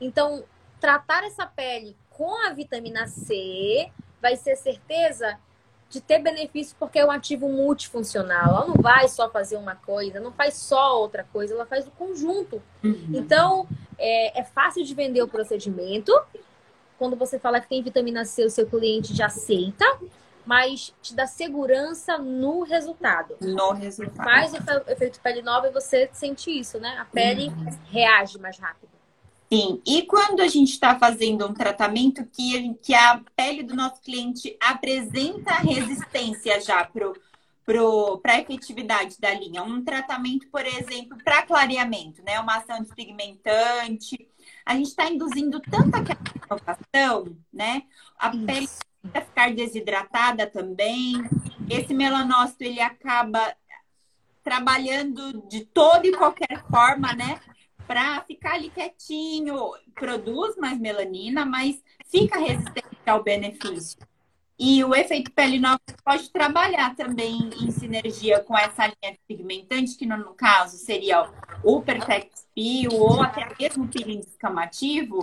[0.00, 0.44] Então,
[0.80, 5.38] tratar essa pele com a vitamina C vai ser certeza
[5.88, 8.48] de ter benefício porque é um ativo multifuncional.
[8.48, 11.90] Ela não vai só fazer uma coisa, não faz só outra coisa, ela faz o
[11.92, 12.62] conjunto.
[12.84, 13.10] Uhum.
[13.14, 13.66] Então,
[13.98, 16.12] é, é, fácil de vender o procedimento.
[16.98, 19.84] Quando você fala que tem vitamina C, o seu cliente já aceita,
[20.44, 23.36] mas te dá segurança no resultado.
[23.40, 24.24] No resultado.
[24.24, 26.96] Faz o efeito pele nova e você sente isso, né?
[26.98, 27.78] A pele uhum.
[27.90, 28.97] reage mais rápido.
[29.50, 34.00] Sim, e quando a gente está fazendo um tratamento que, que a pele do nosso
[34.02, 37.12] cliente apresenta resistência já para
[37.64, 42.40] pro, a efetividade da linha, um tratamento, por exemplo, para clareamento, né?
[42.40, 44.28] Uma ação despigmentante,
[44.64, 47.82] a gente está induzindo tanta renovação, né?
[48.18, 48.68] A pele
[49.02, 51.14] vai ficar desidratada também.
[51.70, 53.54] Esse melanócito ele acaba
[54.42, 57.38] trabalhando de toda e qualquer forma, né?
[57.88, 63.98] Para ficar ali quietinho, produz mais melanina, mas fica resistente ao benefício.
[64.58, 69.96] E o efeito pele nova pode trabalhar também em sinergia com essa linha de pigmentante,
[69.96, 71.30] que no, caso seria
[71.64, 75.22] o Perfect Peel ou até mesmo o peeling descamativo,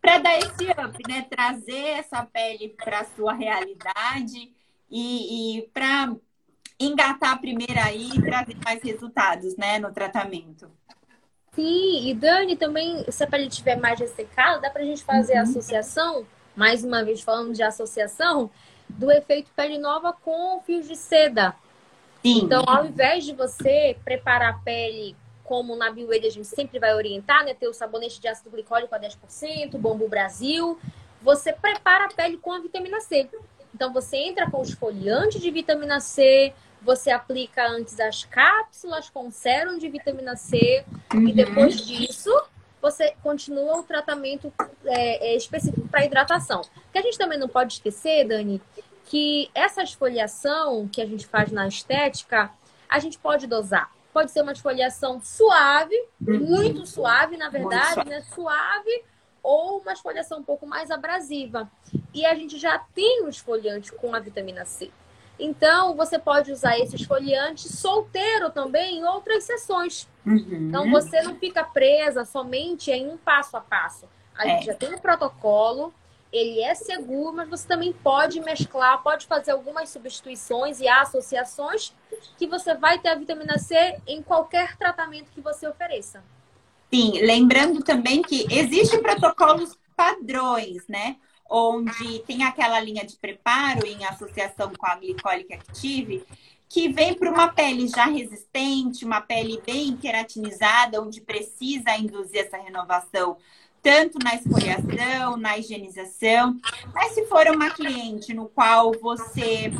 [0.00, 1.22] para dar esse up, né?
[1.22, 4.52] Trazer essa pele para a sua realidade
[4.88, 6.14] e, e para
[6.78, 10.70] engatar a primeira aí e trazer mais resultados, né, no tratamento.
[11.56, 15.38] Sim, e Dani, também, se a pele estiver mais ressecada, dá pra gente fazer uhum.
[15.40, 18.50] a associação, mais uma vez falando de associação,
[18.86, 21.56] do efeito pele nova com fios de seda.
[22.22, 22.42] Sim.
[22.42, 26.94] Então, ao invés de você preparar a pele como na BioAid a gente sempre vai
[26.94, 27.54] orientar, né?
[27.54, 30.78] Ter o sabonete de ácido glicólico a 10%, Bombo Brasil.
[31.22, 33.28] Você prepara a pele com a vitamina C.
[33.74, 36.52] Então você entra com esfoliante de vitamina C,
[36.82, 41.28] você aplica antes as cápsulas com sérum de vitamina C uhum.
[41.28, 42.30] e depois disso
[42.80, 44.52] você continua o tratamento
[44.84, 46.62] é, é, específico para hidratação.
[46.92, 48.62] Que a gente também não pode esquecer, Dani,
[49.06, 52.50] que essa esfoliação que a gente faz na estética,
[52.88, 53.90] a gente pode dosar.
[54.12, 55.96] Pode ser uma esfoliação suave,
[56.26, 56.38] uhum.
[56.38, 58.10] muito suave, na verdade, suave.
[58.10, 58.22] né?
[58.34, 59.04] Suave,
[59.42, 61.70] ou uma esfoliação um pouco mais abrasiva.
[62.14, 64.90] E a gente já tem o esfoliante com a vitamina C.
[65.38, 70.08] Então, você pode usar esse esfoliante solteiro também em outras sessões.
[70.24, 70.68] Uhum.
[70.68, 74.06] Então, você não fica presa somente em um passo a passo.
[74.34, 74.72] A gente é.
[74.72, 75.92] já tem um protocolo,
[76.32, 81.92] ele é seguro, mas você também pode mesclar, pode fazer algumas substituições e associações
[82.36, 86.22] que você vai ter a vitamina C em qualquer tratamento que você ofereça.
[86.92, 91.16] Sim, lembrando também que existem protocolos padrões, né?
[91.48, 96.24] Onde tem aquela linha de preparo em associação com a glicólica active,
[96.68, 102.56] que vem para uma pele já resistente, uma pele bem queratinizada, onde precisa induzir essa
[102.56, 103.36] renovação
[103.86, 106.58] tanto na esfoliação, na higienização.
[106.92, 109.70] Mas se for uma cliente no qual você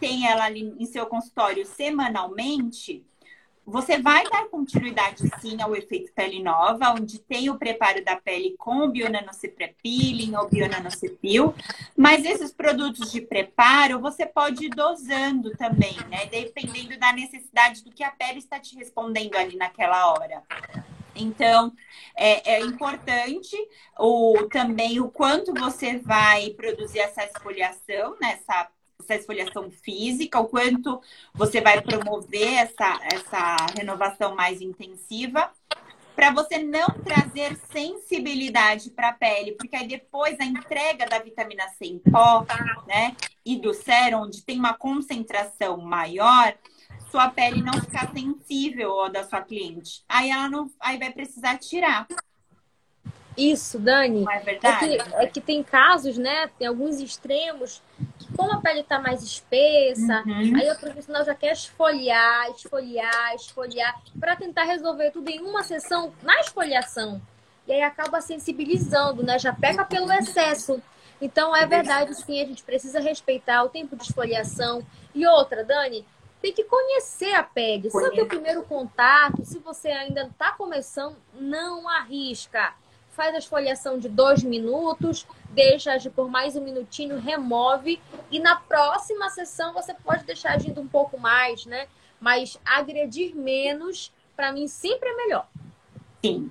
[0.00, 3.04] tem ela ali em seu consultório semanalmente,
[3.66, 8.54] você vai dar continuidade sim ao efeito pele nova, onde tem o preparo da pele
[8.58, 11.54] com o bionanoceprepilin ou bionanocepil,
[11.96, 16.26] mas esses produtos de preparo você pode ir dosando também, né?
[16.26, 20.42] Dependendo da necessidade do que a pele está te respondendo ali naquela hora.
[21.14, 21.72] Então,
[22.16, 23.56] é, é, importante
[23.98, 28.68] o, também o quanto você vai produzir essa esfoliação, nessa
[29.02, 31.00] essa esfoliação física, o quanto
[31.32, 35.50] você vai promover essa, essa renovação mais intensiva,
[36.14, 41.68] para você não trazer sensibilidade para a pele, porque aí depois a entrega da vitamina
[41.70, 42.46] C em pó,
[42.86, 46.54] né, e do sérum, onde tem uma concentração maior,
[47.10, 50.04] sua pele não ficar sensível ao da sua cliente.
[50.08, 52.06] Aí ela não, aí vai precisar tirar.
[53.36, 54.24] Isso, Dani.
[54.30, 54.84] é verdade?
[54.84, 56.48] É que, é que, tem casos, né?
[56.58, 57.82] Tem alguns extremos
[58.36, 60.56] como a pele está mais espessa, uhum.
[60.56, 66.12] aí o profissional já quer esfoliar, esfoliar, esfoliar, para tentar resolver tudo em uma sessão
[66.22, 67.20] na esfoliação.
[67.66, 69.38] E aí acaba sensibilizando, né?
[69.38, 70.82] Já pega pelo excesso.
[71.20, 74.84] Então, é verdade, sim, a gente precisa respeitar o tempo de esfoliação.
[75.14, 76.04] E outra, Dani,
[76.42, 77.90] tem que conhecer a pele.
[77.90, 82.74] Se é o teu primeiro contato, se você ainda está começando, não arrisca.
[83.14, 88.00] Faz a esfoliação de dois minutos, deixa agir por mais um minutinho, remove.
[88.28, 91.86] E na próxima sessão você pode deixar agindo um pouco mais, né?
[92.20, 95.46] Mas agredir menos, para mim, sempre é melhor.
[96.24, 96.50] Sim.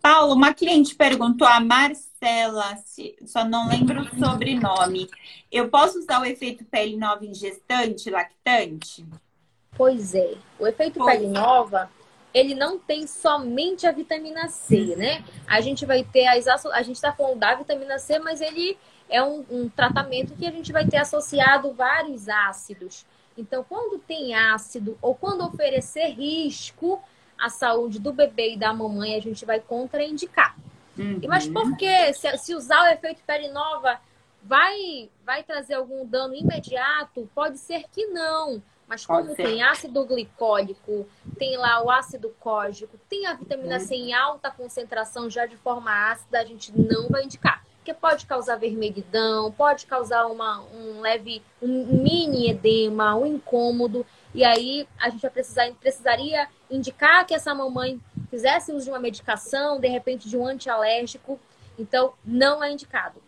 [0.00, 2.78] Paulo, uma cliente perguntou, a Marcela,
[3.26, 5.10] só não lembro o sobrenome.
[5.50, 9.04] Eu posso usar o efeito pele nova em gestante, lactante?
[9.76, 10.34] Pois é.
[10.60, 11.90] O efeito pois pele nova,
[12.34, 15.24] ele não tem somente a vitamina C, né?
[15.46, 18.76] A gente vai ter as a gente está falando da vitamina C, mas ele
[19.08, 23.06] é um, um tratamento que a gente vai ter associado vários ácidos.
[23.38, 27.00] Então, quando tem ácido ou quando oferecer risco
[27.38, 30.56] à saúde do bebê e da mamãe, a gente vai contraindicar.
[30.98, 31.20] Uhum.
[31.28, 32.12] Mas por que?
[32.14, 34.00] Se, se usar o efeito pele nova
[34.42, 37.28] vai, vai trazer algum dano imediato?
[37.34, 38.62] Pode ser que não.
[38.86, 41.06] Mas como tem ácido glicólico,
[41.38, 46.10] tem lá o ácido cógico, tem a vitamina C em alta concentração já de forma
[46.10, 47.64] ácida, a gente não vai indicar.
[47.76, 54.06] Porque pode causar vermelhidão, pode causar uma, um leve, um mini edema, um incômodo.
[54.34, 58.98] E aí a gente vai precisar, precisaria indicar que essa mamãe fizesse uso de uma
[58.98, 61.38] medicação, de repente de um antialérgico.
[61.78, 63.23] Então, não é indicado.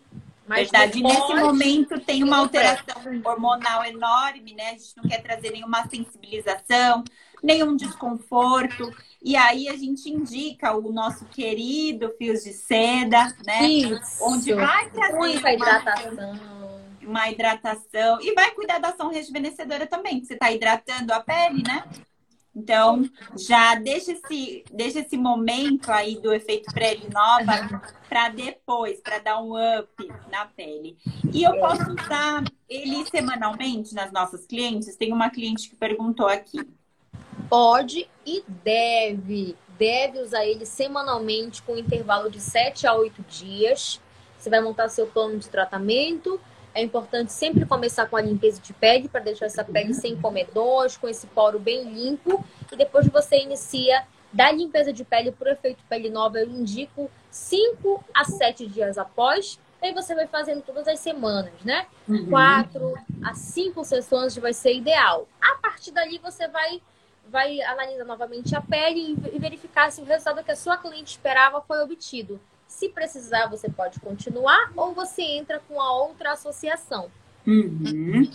[0.47, 1.03] Mas Verdade.
[1.03, 2.95] Nesse momento tem uma alteração
[3.25, 4.69] hormonal enorme, né?
[4.69, 7.03] A gente não quer trazer nenhuma sensibilização,
[7.43, 8.89] nenhum desconforto.
[9.21, 13.67] E aí a gente indica o nosso querido fios de seda, né?
[13.67, 14.23] Isso.
[14.23, 16.39] Onde vai trazer muita hidratação.
[17.03, 18.21] Uma hidratação.
[18.21, 21.83] E vai cuidar da ação rejuvenescedora também, que você está hidratando a pele, né?
[22.57, 27.79] Então, já deixa esse, deixa esse momento aí do efeito pele nova
[28.09, 30.97] para depois, para dar um up na pele.
[31.31, 34.95] E eu posso usar ele semanalmente nas nossas clientes?
[34.95, 36.67] Tem uma cliente que perguntou aqui.
[37.47, 39.55] Pode e deve.
[39.77, 44.01] Deve usar ele semanalmente com intervalo de 7 a 8 dias.
[44.35, 46.41] Você vai montar seu plano de tratamento
[46.77, 50.95] é importante sempre começar com a limpeza de pele para deixar essa pele sem comedões,
[50.95, 52.45] com esse poro bem limpo.
[52.71, 57.09] E depois você inicia Da limpeza de pele para o efeito pele nova, eu indico
[57.31, 59.57] 5 a 7 dias após.
[59.81, 61.87] Aí você vai fazendo todas as semanas, né?
[62.07, 62.29] Uhum.
[62.29, 65.27] Quatro a cinco sessões vai ser ideal.
[65.41, 66.81] A partir dali você vai
[67.29, 71.61] vai analisar novamente a pele e verificar se o resultado que a sua cliente esperava
[71.61, 72.39] foi obtido.
[72.67, 77.09] Se precisar, você pode continuar ou você entra com a outra associação.
[77.45, 78.29] Uhum.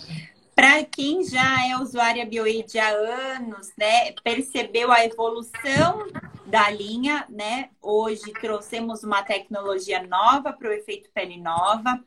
[0.55, 6.07] Para quem já é usuária BioAid há anos, né, percebeu a evolução
[6.45, 7.69] da linha, né?
[7.81, 12.03] Hoje trouxemos uma tecnologia nova para o efeito pele nova.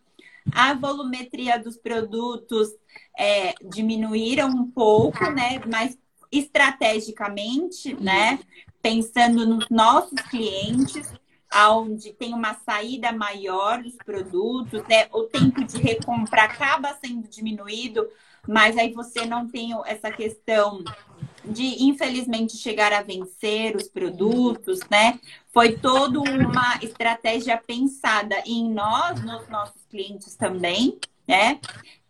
[0.53, 2.69] A volumetria dos produtos
[3.19, 5.61] é, diminuíram um pouco, né?
[5.67, 5.99] Mas
[6.31, 8.39] estrategicamente, né?
[8.81, 11.13] Pensando nos nossos clientes,
[11.65, 15.07] onde tem uma saída maior dos produtos, né?
[15.13, 18.07] O tempo de recompra acaba sendo diminuído,
[18.47, 20.85] mas aí você não tem essa questão
[21.45, 25.19] de, infelizmente, chegar a vencer os produtos, né?
[25.53, 31.61] Foi toda uma estratégia pensada em nós, nos nossos clientes também, né?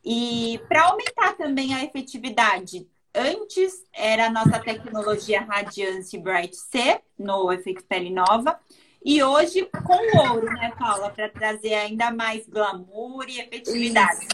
[0.04, 2.86] E para aumentar também a efetividade
[3.18, 8.60] Antes era a nossa tecnologia Radiance Bright C, no efeito pele nova.
[9.06, 11.10] E hoje com ouro, né, Paula?
[11.10, 14.26] Para trazer ainda mais glamour e efetividade.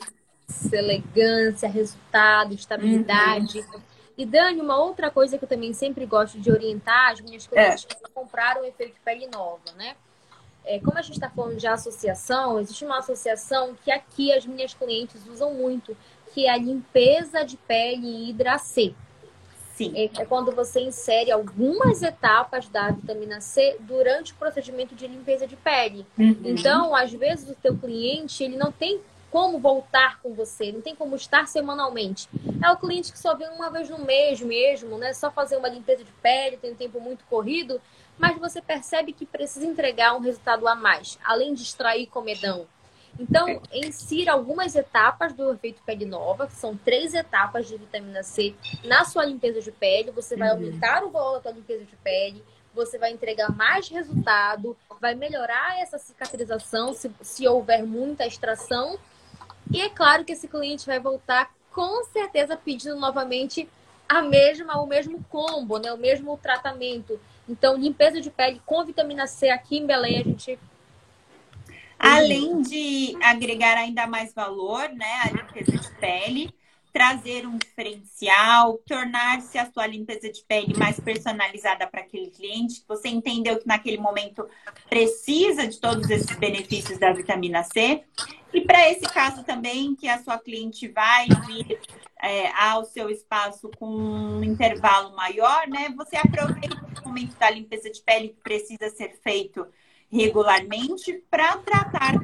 [0.49, 0.75] Isso.
[0.75, 3.59] Elegância, resultado, estabilidade.
[3.59, 3.83] Uhum.
[4.17, 7.87] E Dani, uma outra coisa que eu também sempre gosto de orientar as minhas clientes
[7.87, 7.95] é.
[7.95, 9.95] que compraram o efeito pele nova, né?
[10.65, 14.73] É, como a gente está falando de associação, existe uma associação que aqui as minhas
[14.73, 15.95] clientes usam muito,
[16.33, 18.95] que é a limpeza de pele Hidra C.
[19.75, 19.93] Sim.
[19.97, 25.47] É, é quando você insere algumas etapas da vitamina C durante o procedimento de limpeza
[25.47, 26.07] de pele.
[26.19, 26.37] Uhum.
[26.45, 29.01] Então, às vezes, o teu cliente ele não tem
[29.31, 32.29] como voltar com você, não tem como estar semanalmente.
[32.63, 35.15] É o cliente que só vem uma vez no mês mesmo, né?
[35.15, 37.81] Só fazer uma limpeza de pele, tem um tempo muito corrido,
[38.19, 42.67] mas você percebe que precisa entregar um resultado a mais, além de extrair comedão.
[43.19, 48.55] Então, insira algumas etapas do efeito pele nova, que são três etapas de vitamina C
[48.85, 50.11] na sua limpeza de pele.
[50.13, 50.55] Você vai uhum.
[50.55, 52.43] aumentar o valor da sua limpeza de pele,
[52.75, 58.99] você vai entregar mais resultado, vai melhorar essa cicatrização se, se houver muita extração.
[59.71, 63.69] E é claro que esse cliente vai voltar com certeza pedindo novamente
[64.09, 65.93] a mesma, o mesmo combo, né?
[65.93, 67.19] O mesmo tratamento.
[67.49, 70.59] Então, limpeza de pele com vitamina C aqui em Belém a gente
[72.03, 76.55] Além de agregar ainda mais valor, né, a limpeza de pele,
[76.93, 83.09] trazer um diferencial, tornar-se a sua limpeza de pele mais personalizada para aquele cliente, você
[83.09, 84.47] entendeu que naquele momento
[84.91, 88.03] precisa de todos esses benefícios da vitamina C.
[88.53, 91.81] E para esse caso também, que a sua cliente vai vir
[92.21, 95.89] é, ao seu espaço com um intervalo maior, né?
[95.97, 99.67] Você aproveita o momento da limpeza de pele que precisa ser feito
[100.13, 102.23] regularmente para tratar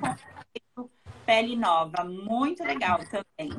[0.74, 0.88] com
[1.24, 2.04] pele nova.
[2.04, 3.52] Muito legal também.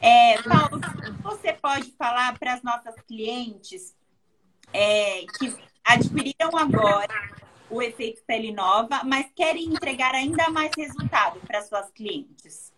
[0.00, 0.80] É, Paulo,
[1.22, 3.96] você pode falar para as nossas clientes
[4.72, 7.30] é, que adquiriram agora
[7.70, 12.72] o efeito pele nova, mas querem entregar ainda mais resultado para suas clientes?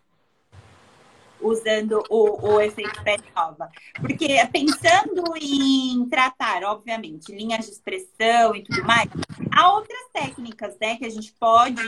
[1.41, 3.71] Usando o, o efeito pele nova.
[4.01, 9.09] Porque pensando em tratar, obviamente, linhas de expressão e tudo mais,
[9.53, 11.83] há outras técnicas né, que a gente pode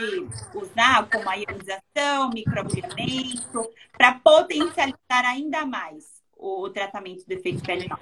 [0.53, 8.01] usar, como a ionização, microagulhamento, para potencializar ainda mais o tratamento do efeito pele nova.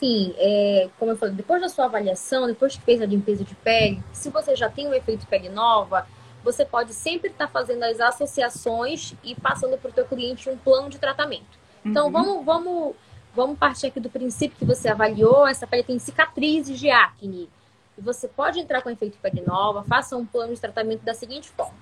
[0.00, 3.54] Sim, é, como eu falei, depois da sua avaliação, depois que fez a limpeza de
[3.54, 6.06] pele, se você já tem o efeito pele nova,
[6.42, 10.56] você pode sempre estar tá fazendo as associações e passando para o teu cliente um
[10.56, 11.58] plano de tratamento.
[11.84, 12.12] Então, uhum.
[12.12, 12.96] vamos, vamos,
[13.34, 17.48] vamos partir aqui do princípio que você avaliou, essa pele tem cicatrizes de acne.
[17.96, 21.48] E você pode entrar com efeito pele nova, faça um plano de tratamento da seguinte
[21.48, 21.74] forma.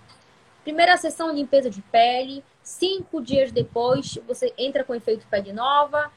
[0.69, 2.45] Primeira sessão, limpeza de pele.
[2.63, 6.11] Cinco dias depois, você entra com efeito pele nova.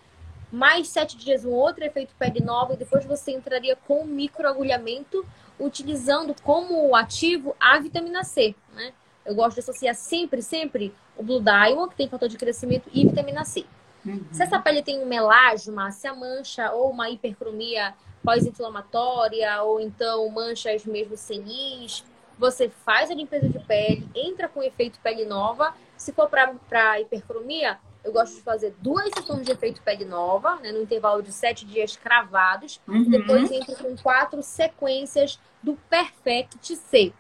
[0.52, 2.74] Mais sete dias, um outro efeito pele nova.
[2.74, 5.26] E depois você entraria com microagulhamento
[5.62, 8.92] utilizando como ativo a vitamina C, né?
[9.24, 13.06] Eu gosto de associar sempre, sempre o Blue Diamond, que tem fator de crescimento, e
[13.06, 13.66] vitamina C.
[14.04, 14.26] Uhum.
[14.32, 17.94] Se essa pele tem um melasma, se a mancha ou uma hipercromia
[18.24, 22.04] pós-inflamatória, ou então manchas mesmo senis,
[22.38, 25.76] você faz a limpeza de pele, entra com efeito pele nova.
[25.96, 30.72] Se for para hipercromia, eu gosto de fazer duas sessões de efeito pele nova, né,
[30.72, 32.82] no intervalo de sete dias cravados.
[32.88, 33.08] Uhum.
[33.08, 37.14] Depois entro com quatro sequências do Perfect C.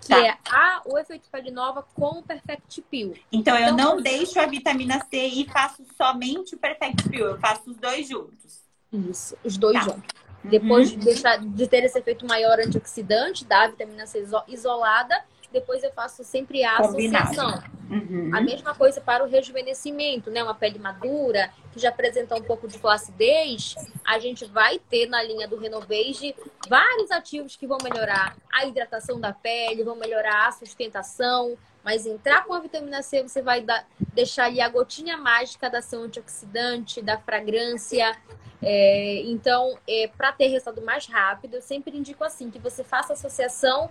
[0.00, 0.26] Que tá.
[0.26, 3.14] é a, o efeito pele nova com o Perfect Peel.
[3.30, 7.26] Então, eu então, não deixo a vitamina C e faço somente o Perfect Peel.
[7.26, 8.62] Eu faço os dois juntos.
[8.92, 9.92] Isso, os dois tá.
[9.92, 10.22] juntos.
[10.42, 10.98] Depois uhum.
[10.98, 16.24] de, deixar, de ter esse efeito maior antioxidante da vitamina C isolada, depois eu faço
[16.24, 17.62] sempre a associação.
[17.90, 18.30] Uhum.
[18.34, 20.42] A mesma coisa para o rejuvenescimento, né?
[20.42, 23.74] Uma pele madura, que já apresenta um pouco de flacidez,
[24.04, 26.34] a gente vai ter na linha do Renovage
[26.68, 32.44] vários ativos que vão melhorar a hidratação da pele, vão melhorar a sustentação, mas entrar
[32.44, 37.02] com a vitamina C, você vai dar, deixar ali a gotinha mágica da ação antioxidante,
[37.02, 38.16] da fragrância.
[38.62, 43.12] É, então, é, para ter resultado mais rápido, eu sempre indico assim, que você faça
[43.12, 43.90] associação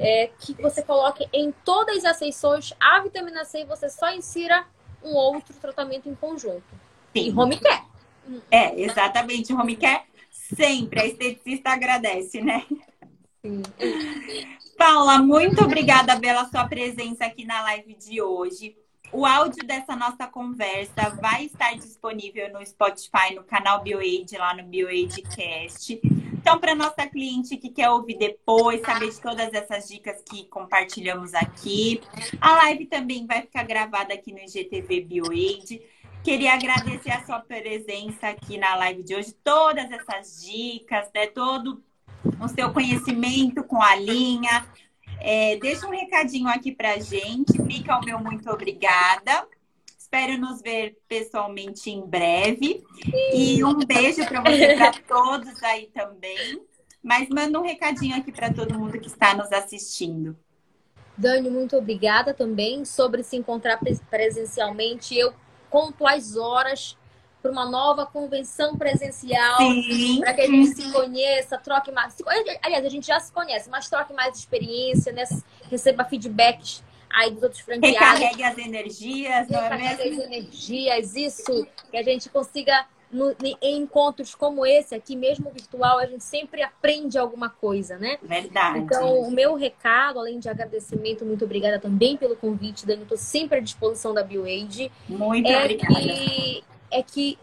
[0.00, 4.66] é, que você coloque em todas as sessões a vitamina C e você só insira
[5.02, 6.64] um outro tratamento em conjunto.
[7.14, 7.28] Sim.
[7.28, 7.84] E home care.
[8.50, 9.52] É, exatamente.
[9.52, 11.00] Home care sempre.
[11.00, 12.66] A esteticista agradece, né?
[13.44, 13.62] Sim.
[14.76, 18.76] Paula, muito obrigada pela sua presença aqui na live de hoje.
[19.12, 24.62] O áudio dessa nossa conversa vai estar disponível no Spotify, no canal BioAid, lá no
[24.62, 26.00] BioAidcast.
[26.50, 31.32] Então, para nossa cliente que quer ouvir depois, saber de todas essas dicas que compartilhamos
[31.32, 32.00] aqui,
[32.40, 35.80] a live também vai ficar gravada aqui no IGTV BioAid.
[36.24, 41.28] Queria agradecer a sua presença aqui na live de hoje, todas essas dicas, né?
[41.28, 41.84] Todo
[42.40, 44.66] o seu conhecimento com a linha.
[45.20, 47.62] É, deixa um recadinho aqui pra gente.
[47.64, 49.46] Fica o meu muito obrigada.
[50.12, 52.82] Espero nos ver pessoalmente em breve.
[53.32, 56.60] E um beijo para você para todos aí também.
[57.00, 60.36] Mas manda um recadinho aqui para todo mundo que está nos assistindo.
[61.16, 62.84] Dani, muito obrigada também.
[62.84, 63.78] Sobre se encontrar
[64.10, 65.32] presencialmente, eu
[65.70, 66.98] conto as horas
[67.40, 69.58] para uma nova convenção presencial,
[70.18, 72.16] para que a gente se conheça, troque mais.
[72.64, 75.22] Aliás, a gente já se conhece, mas troque mais experiência, né?
[75.70, 76.82] receba feedbacks
[77.12, 77.98] aí dos outros franqueados.
[77.98, 80.22] Recarregue as energias, não é mesmo?
[80.22, 85.98] as energias, isso, que a gente consiga, no, em encontros como esse aqui, mesmo virtual,
[85.98, 88.18] a gente sempre aprende alguma coisa, né?
[88.22, 88.78] Verdade.
[88.78, 93.58] Então, o meu recado, além de agradecimento, muito obrigada também pelo convite, Dani, estou sempre
[93.58, 94.90] à disposição da BioAid.
[95.08, 95.94] Muito é obrigada.
[95.94, 97.38] Que, é que,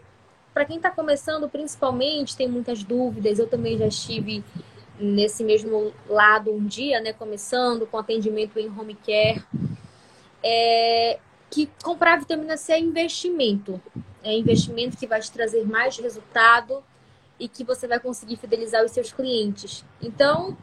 [0.54, 4.42] para quem está começando, principalmente, tem muitas dúvidas, eu também já estive
[4.98, 9.42] nesse mesmo lado um dia, né, começando com atendimento em home care,
[10.42, 11.18] é
[11.50, 13.80] que comprar vitamina C é investimento.
[14.22, 16.82] É investimento que vai te trazer mais resultado
[17.38, 19.84] e que você vai conseguir fidelizar os seus clientes.
[20.02, 20.56] Então,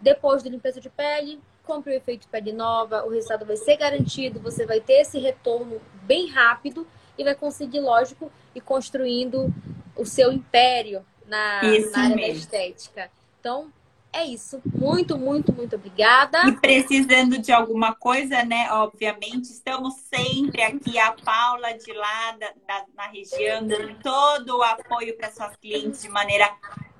[0.00, 4.40] depois da limpeza de pele, compre o efeito pele nova, o resultado vai ser garantido,
[4.40, 6.86] você vai ter esse retorno bem rápido
[7.18, 9.52] e vai conseguir, lógico, ir construindo
[9.96, 12.16] o seu império na, na área mesmo.
[12.16, 13.10] da estética.
[13.42, 13.72] Então,
[14.12, 14.62] é isso.
[14.64, 16.46] Muito, muito, muito obrigada.
[16.46, 18.70] E precisando de alguma coisa, né?
[18.70, 24.62] Obviamente, estamos sempre aqui, a Paula de lá da, da na região, dando todo o
[24.62, 26.54] apoio para suas clientes de maneira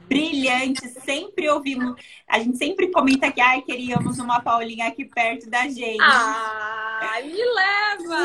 [0.09, 0.89] brilhante.
[0.89, 1.95] Sempre ouvimos,
[2.27, 6.03] a gente sempre comenta que ai, queríamos uma Paulinha aqui perto da gente.
[6.03, 8.23] Ai, me leva!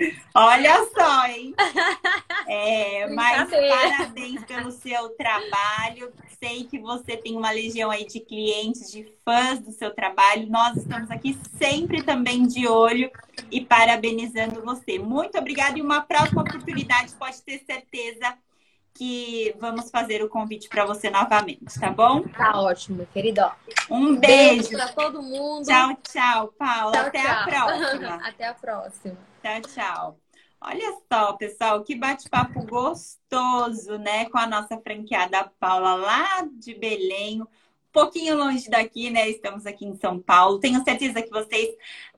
[0.40, 1.52] Olha só, hein?
[2.50, 6.10] É, mas parabéns pelo seu trabalho.
[6.42, 10.48] Sei que você tem uma legião aí de clientes, de fãs do seu trabalho.
[10.48, 13.10] Nós estamos aqui sempre também de olho
[13.50, 14.98] e parabenizando você.
[14.98, 18.34] Muito obrigada e uma próxima oportunidade, pode ter certeza
[18.94, 22.22] que vamos fazer o convite para você novamente, tá bom?
[22.22, 23.42] Tá ótimo, querido.
[23.90, 25.66] Um beijo, beijo para todo mundo.
[25.66, 26.92] Tchau, tchau, Paula.
[26.92, 27.30] Tchau, Até tchau.
[27.30, 28.14] a próxima.
[28.26, 29.16] Até a próxima.
[29.42, 30.27] Tchau, tchau.
[30.60, 34.28] Olha só, pessoal, que bate-papo gostoso, né?
[34.28, 37.46] Com a nossa franqueada Paula lá de Belém, um
[37.92, 39.28] pouquinho longe daqui, né?
[39.28, 40.58] Estamos aqui em São Paulo.
[40.58, 41.76] Tenho certeza que vocês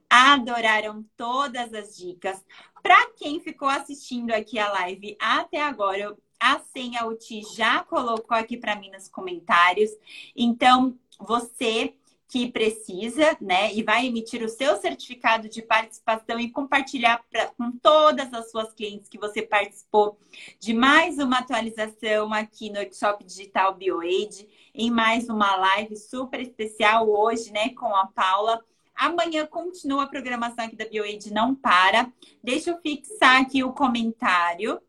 [0.09, 2.43] adoraram todas as dicas.
[2.83, 8.35] Para quem ficou assistindo aqui a live até agora, a senha o Ti já colocou
[8.35, 9.91] aqui para mim nos comentários.
[10.35, 11.95] Então, você
[12.31, 17.73] que precisa, né, e vai emitir o seu certificado de participação e compartilhar pra, com
[17.73, 20.17] todas as suas clientes que você participou
[20.61, 27.11] de mais uma atualização aqui no Workshop Digital BioAid, em mais uma live super especial
[27.11, 28.65] hoje, né, com a Paula.
[28.95, 32.13] Amanhã continua a programação aqui da BioAid, não para.
[32.45, 34.81] Deixa eu fixar aqui o comentário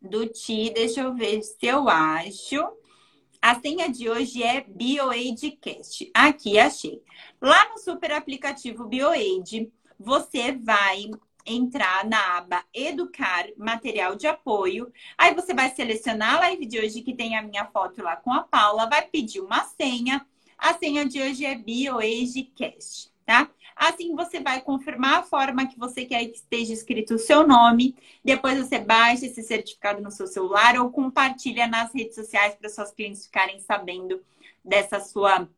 [0.00, 0.70] do Ti.
[0.72, 2.81] Deixa eu ver se eu acho.
[3.42, 6.08] A senha de hoje é BioAidCast.
[6.14, 7.02] Aqui achei.
[7.40, 9.68] Lá no super aplicativo BioAid,
[9.98, 11.10] você vai
[11.44, 14.92] entrar na aba Educar Material de Apoio.
[15.18, 18.32] Aí você vai selecionar a live de hoje, que tem a minha foto lá com
[18.32, 20.24] a Paula, vai pedir uma senha.
[20.56, 23.50] A senha de hoje é BioAidCast, tá?
[23.76, 27.96] Assim você vai confirmar a forma que você quer que esteja escrito o seu nome.
[28.24, 32.92] Depois você baixa esse certificado no seu celular ou compartilha nas redes sociais para suas
[32.92, 34.22] clientes ficarem sabendo
[34.64, 35.48] dessa sua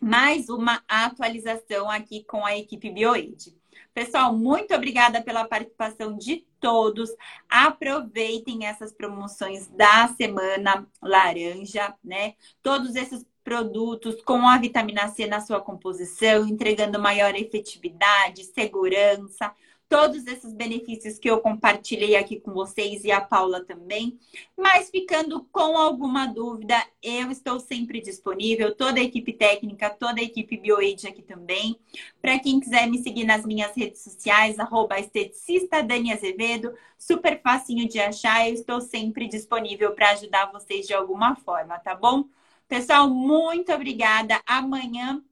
[0.00, 3.56] mais uma atualização aqui com a equipe BioAid.
[3.92, 7.10] Pessoal, muito obrigada pela participação de todos.
[7.48, 12.34] Aproveitem essas promoções da semana laranja, né?
[12.62, 19.54] Todos esses produtos com a vitamina C na sua composição, entregando maior efetividade, segurança,
[19.88, 24.18] todos esses benefícios que eu compartilhei aqui com vocês e a Paula também.
[24.54, 30.24] Mas ficando com alguma dúvida, eu estou sempre disponível, toda a equipe técnica, toda a
[30.24, 31.80] equipe BioAid aqui também.
[32.20, 37.88] Para quem quiser me seguir nas minhas redes sociais, arroba esteticista Dani Azevedo, super facinho
[37.88, 42.28] de achar, eu estou sempre disponível para ajudar vocês de alguma forma, tá bom?
[42.68, 44.40] Pessoal, muito obrigada.
[44.46, 45.24] Amanhã,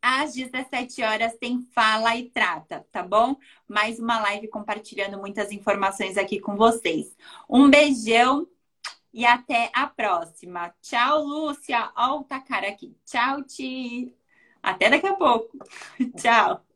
[0.00, 3.36] às 17 horas, tem Fala e Trata, tá bom?
[3.68, 7.14] Mais uma live compartilhando muitas informações aqui com vocês.
[7.48, 8.48] Um beijão
[9.12, 10.74] e até a próxima.
[10.80, 11.92] Tchau, Lúcia.
[11.96, 12.96] Olha o Takara aqui.
[13.04, 14.14] Tchau, Ti.
[14.62, 15.58] Até daqui a pouco.
[16.16, 16.69] Tchau.